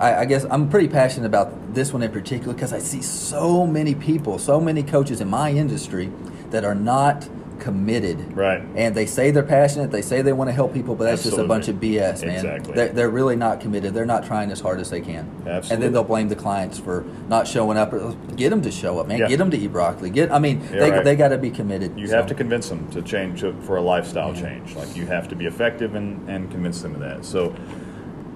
I, 0.00 0.20
I 0.20 0.24
guess 0.24 0.46
I'm 0.50 0.68
pretty 0.68 0.88
passionate 0.88 1.26
about 1.26 1.74
this 1.74 1.92
one 1.92 2.02
in 2.02 2.10
particular 2.10 2.54
because 2.54 2.72
I 2.72 2.78
see 2.78 3.02
so 3.02 3.66
many 3.66 3.94
people, 3.94 4.38
so 4.38 4.60
many 4.60 4.82
coaches 4.82 5.20
in 5.20 5.28
my 5.28 5.50
industry 5.52 6.10
that 6.50 6.64
are 6.64 6.74
not 6.74 7.28
committed. 7.60 8.34
Right. 8.34 8.62
And 8.74 8.94
they 8.94 9.04
say 9.04 9.30
they're 9.30 9.42
passionate, 9.42 9.90
they 9.90 10.00
say 10.00 10.22
they 10.22 10.32
want 10.32 10.48
to 10.48 10.52
help 10.52 10.72
people, 10.72 10.94
but 10.94 11.04
that's 11.04 11.22
just 11.22 11.36
a 11.36 11.44
bunch 11.44 11.68
of 11.68 11.76
BS, 11.76 12.24
man. 12.24 12.36
Exactly. 12.36 12.74
They're, 12.74 12.88
they're 12.88 13.10
really 13.10 13.36
not 13.36 13.60
committed. 13.60 13.92
They're 13.92 14.06
not 14.06 14.24
trying 14.24 14.50
as 14.50 14.60
hard 14.60 14.80
as 14.80 14.88
they 14.88 15.02
can. 15.02 15.30
Absolutely. 15.46 15.74
And 15.74 15.82
then 15.82 15.92
they'll 15.92 16.02
blame 16.04 16.28
the 16.28 16.36
clients 16.36 16.78
for 16.78 17.04
not 17.28 17.46
showing 17.46 17.76
up. 17.76 17.90
Get 18.36 18.48
them 18.48 18.62
to 18.62 18.70
show 18.70 18.98
up, 18.98 19.06
man. 19.06 19.18
Yeah. 19.18 19.28
Get 19.28 19.36
them 19.38 19.50
to 19.50 19.58
eat 19.58 19.68
broccoli. 19.68 20.08
Get. 20.08 20.32
I 20.32 20.38
mean, 20.38 20.62
Yeah, 20.62 20.80
they, 20.80 20.90
right. 20.90 21.04
they 21.04 21.16
got 21.16 21.28
to 21.28 21.38
be 21.38 21.50
committed. 21.50 21.98
You 21.98 22.06
So- 22.08 22.16
have 22.16 22.26
to 22.28 22.34
convince 22.34 22.68
them 22.70 22.88
to 22.92 23.02
change 23.02 23.42
for 23.42 23.76
a 23.76 23.82
lifestyle 23.82 24.34
change. 24.34 24.74
Like 24.74 24.96
you 24.96 25.06
have 25.06 25.28
to 25.28 25.36
be 25.36 25.44
effective 25.44 25.94
and, 25.94 26.26
and 26.28 26.50
convince 26.50 26.80
them 26.80 26.94
of 26.94 27.00
that. 27.00 27.24
So, 27.26 27.54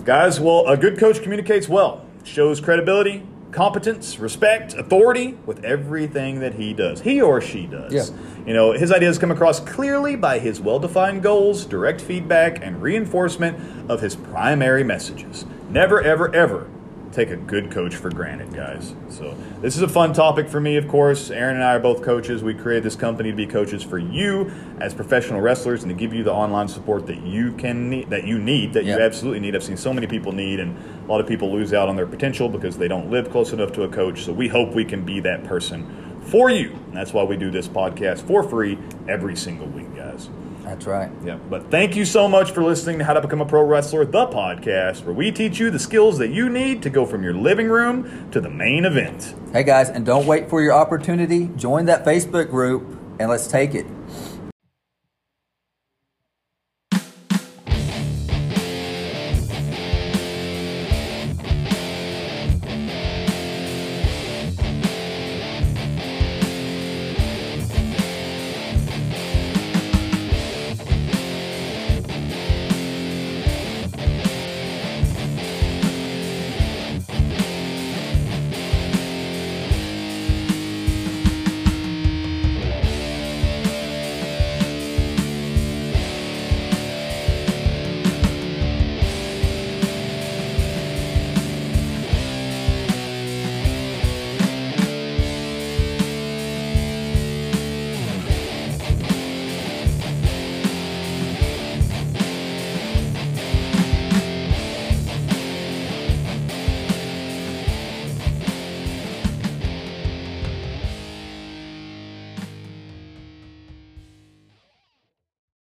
guys, 0.05 0.39
well, 0.39 0.67
a 0.67 0.77
good 0.77 0.99
coach 0.99 1.23
communicates 1.23 1.69
well, 1.69 2.05
shows 2.25 2.61
credibility, 2.61 3.27
competence, 3.53 4.19
respect, 4.19 4.75
authority 4.75 5.39
with 5.47 5.65
everything 5.65 6.41
that 6.41 6.55
he 6.55 6.73
does. 6.73 7.01
He 7.01 7.21
or 7.21 7.41
she 7.41 7.67
does. 7.67 7.93
Yeah. 7.93 8.05
You 8.47 8.53
know, 8.53 8.73
his 8.73 8.93
ideas 8.93 9.19
come 9.19 9.31
across 9.31 9.61
clearly 9.61 10.17
by 10.17 10.39
his 10.39 10.61
well 10.61 10.79
defined 10.79 11.23
goals, 11.23 11.65
direct 11.65 12.01
feedback, 12.01 12.63
and 12.63 12.83
reinforcement 12.83 13.91
of 13.91 14.01
his 14.01 14.17
primary 14.17 14.85
messages. 14.85 15.47
Never, 15.71 16.03
ever, 16.03 16.35
ever 16.35 16.69
take 17.15 17.31
a 17.31 17.37
good 17.37 17.71
coach 17.71 17.95
for 17.95 18.11
granted, 18.11 18.53
guys. 18.53 18.95
So 19.09 19.37
this 19.61 19.77
is 19.77 19.83
a 19.83 19.89
fun 19.89 20.13
topic 20.13 20.49
for 20.49 20.61
me, 20.61 20.77
of 20.77 20.89
course. 20.89 21.31
Aaron 21.31 21.55
and 21.55 21.65
I 21.65 21.75
are 21.75 21.81
both 21.81 22.03
coaches. 22.03 22.43
We 22.43 22.55
created 22.55 22.83
this 22.83 22.97
company 22.97 23.31
to 23.31 23.37
be 23.37 23.47
coaches 23.47 23.85
for 23.85 23.99
you 23.99 24.51
as 24.81 24.93
professional 24.95 25.41
wrestlers 25.41 25.85
and 25.85 25.91
to 25.91 25.95
give 25.95 26.13
you 26.13 26.25
the 26.25 26.33
online 26.33 26.67
support 26.67 27.07
that 27.07 27.23
you 27.23 27.53
can 27.53 27.89
need, 27.89 28.11
that 28.11 28.27
you 28.27 28.39
need, 28.39 28.73
that 28.73 28.85
you 28.85 28.95
absolutely 28.95 29.41
need. 29.41 29.55
I've 29.55 29.63
seen 29.63 29.77
so 29.77 29.93
many 29.93 30.09
people 30.09 30.33
need, 30.33 30.59
and 30.59 30.77
a 31.05 31.07
lot 31.07 31.21
of 31.21 31.29
people 31.29 31.53
lose 31.53 31.73
out 31.73 31.89
on 31.89 31.95
their 31.95 32.07
potential 32.07 32.49
because 32.49 32.77
they 32.77 32.89
don't 32.89 33.11
live 33.11 33.31
close 33.31 33.53
enough 33.53 33.73
to 33.73 33.85
a 33.85 33.89
coach. 33.89 34.25
So 34.25 34.33
we 34.33 34.49
hope 34.49 34.75
we 34.75 34.85
can 34.85 35.05
be 35.05 35.21
that 35.21 35.45
person 35.45 36.04
for 36.25 36.51
you. 36.51 36.71
And 36.71 36.97
that's 36.97 37.13
why 37.13 37.23
we 37.23 37.37
do 37.37 37.51
this 37.51 37.69
podcast 37.69 38.23
for 38.27 38.43
free 38.43 38.79
every 39.09 39.37
single 39.37 39.67
week, 39.67 39.95
guys. 39.95 40.29
That's 40.65 40.87
right. 40.87 41.11
Yeah, 41.23 41.37
but 41.51 41.71
thank 41.71 41.95
you 41.95 42.07
so 42.07 42.27
much 42.27 42.53
for 42.53 42.65
listening 42.65 42.99
to 42.99 43.05
How 43.05 43.13
to 43.13 43.21
Become 43.21 43.43
a 43.43 43.47
Pro 43.47 43.63
Wrestler, 43.63 44.07
the 44.07 44.27
podcast, 44.27 45.05
where 45.05 45.15
we 45.15 45.31
teach 45.31 45.59
you 45.59 45.71
the 45.71 45.79
skills 45.79 46.17
that 46.19 46.29
you 46.29 46.49
need 46.49 46.83
to 46.85 46.91
go 46.91 47.05
from 47.05 47.23
your 47.23 47.35
living 47.35 47.69
room 47.69 48.31
to 48.31 48.41
the 48.41 48.49
main 48.49 48.87
event. 48.87 49.35
Hey 49.53 49.63
guys, 49.63 49.91
and 49.91 50.07
don't 50.07 50.27
wait 50.27 50.49
for 50.49 50.63
your 50.63 50.73
opportunity. 50.73 51.51
Join 51.57 51.85
that 51.85 52.05
Facebook 52.05 52.49
group 52.49 52.99
and 53.19 53.29
let's 53.29 53.47
take 53.47 53.75
it. 53.75 53.87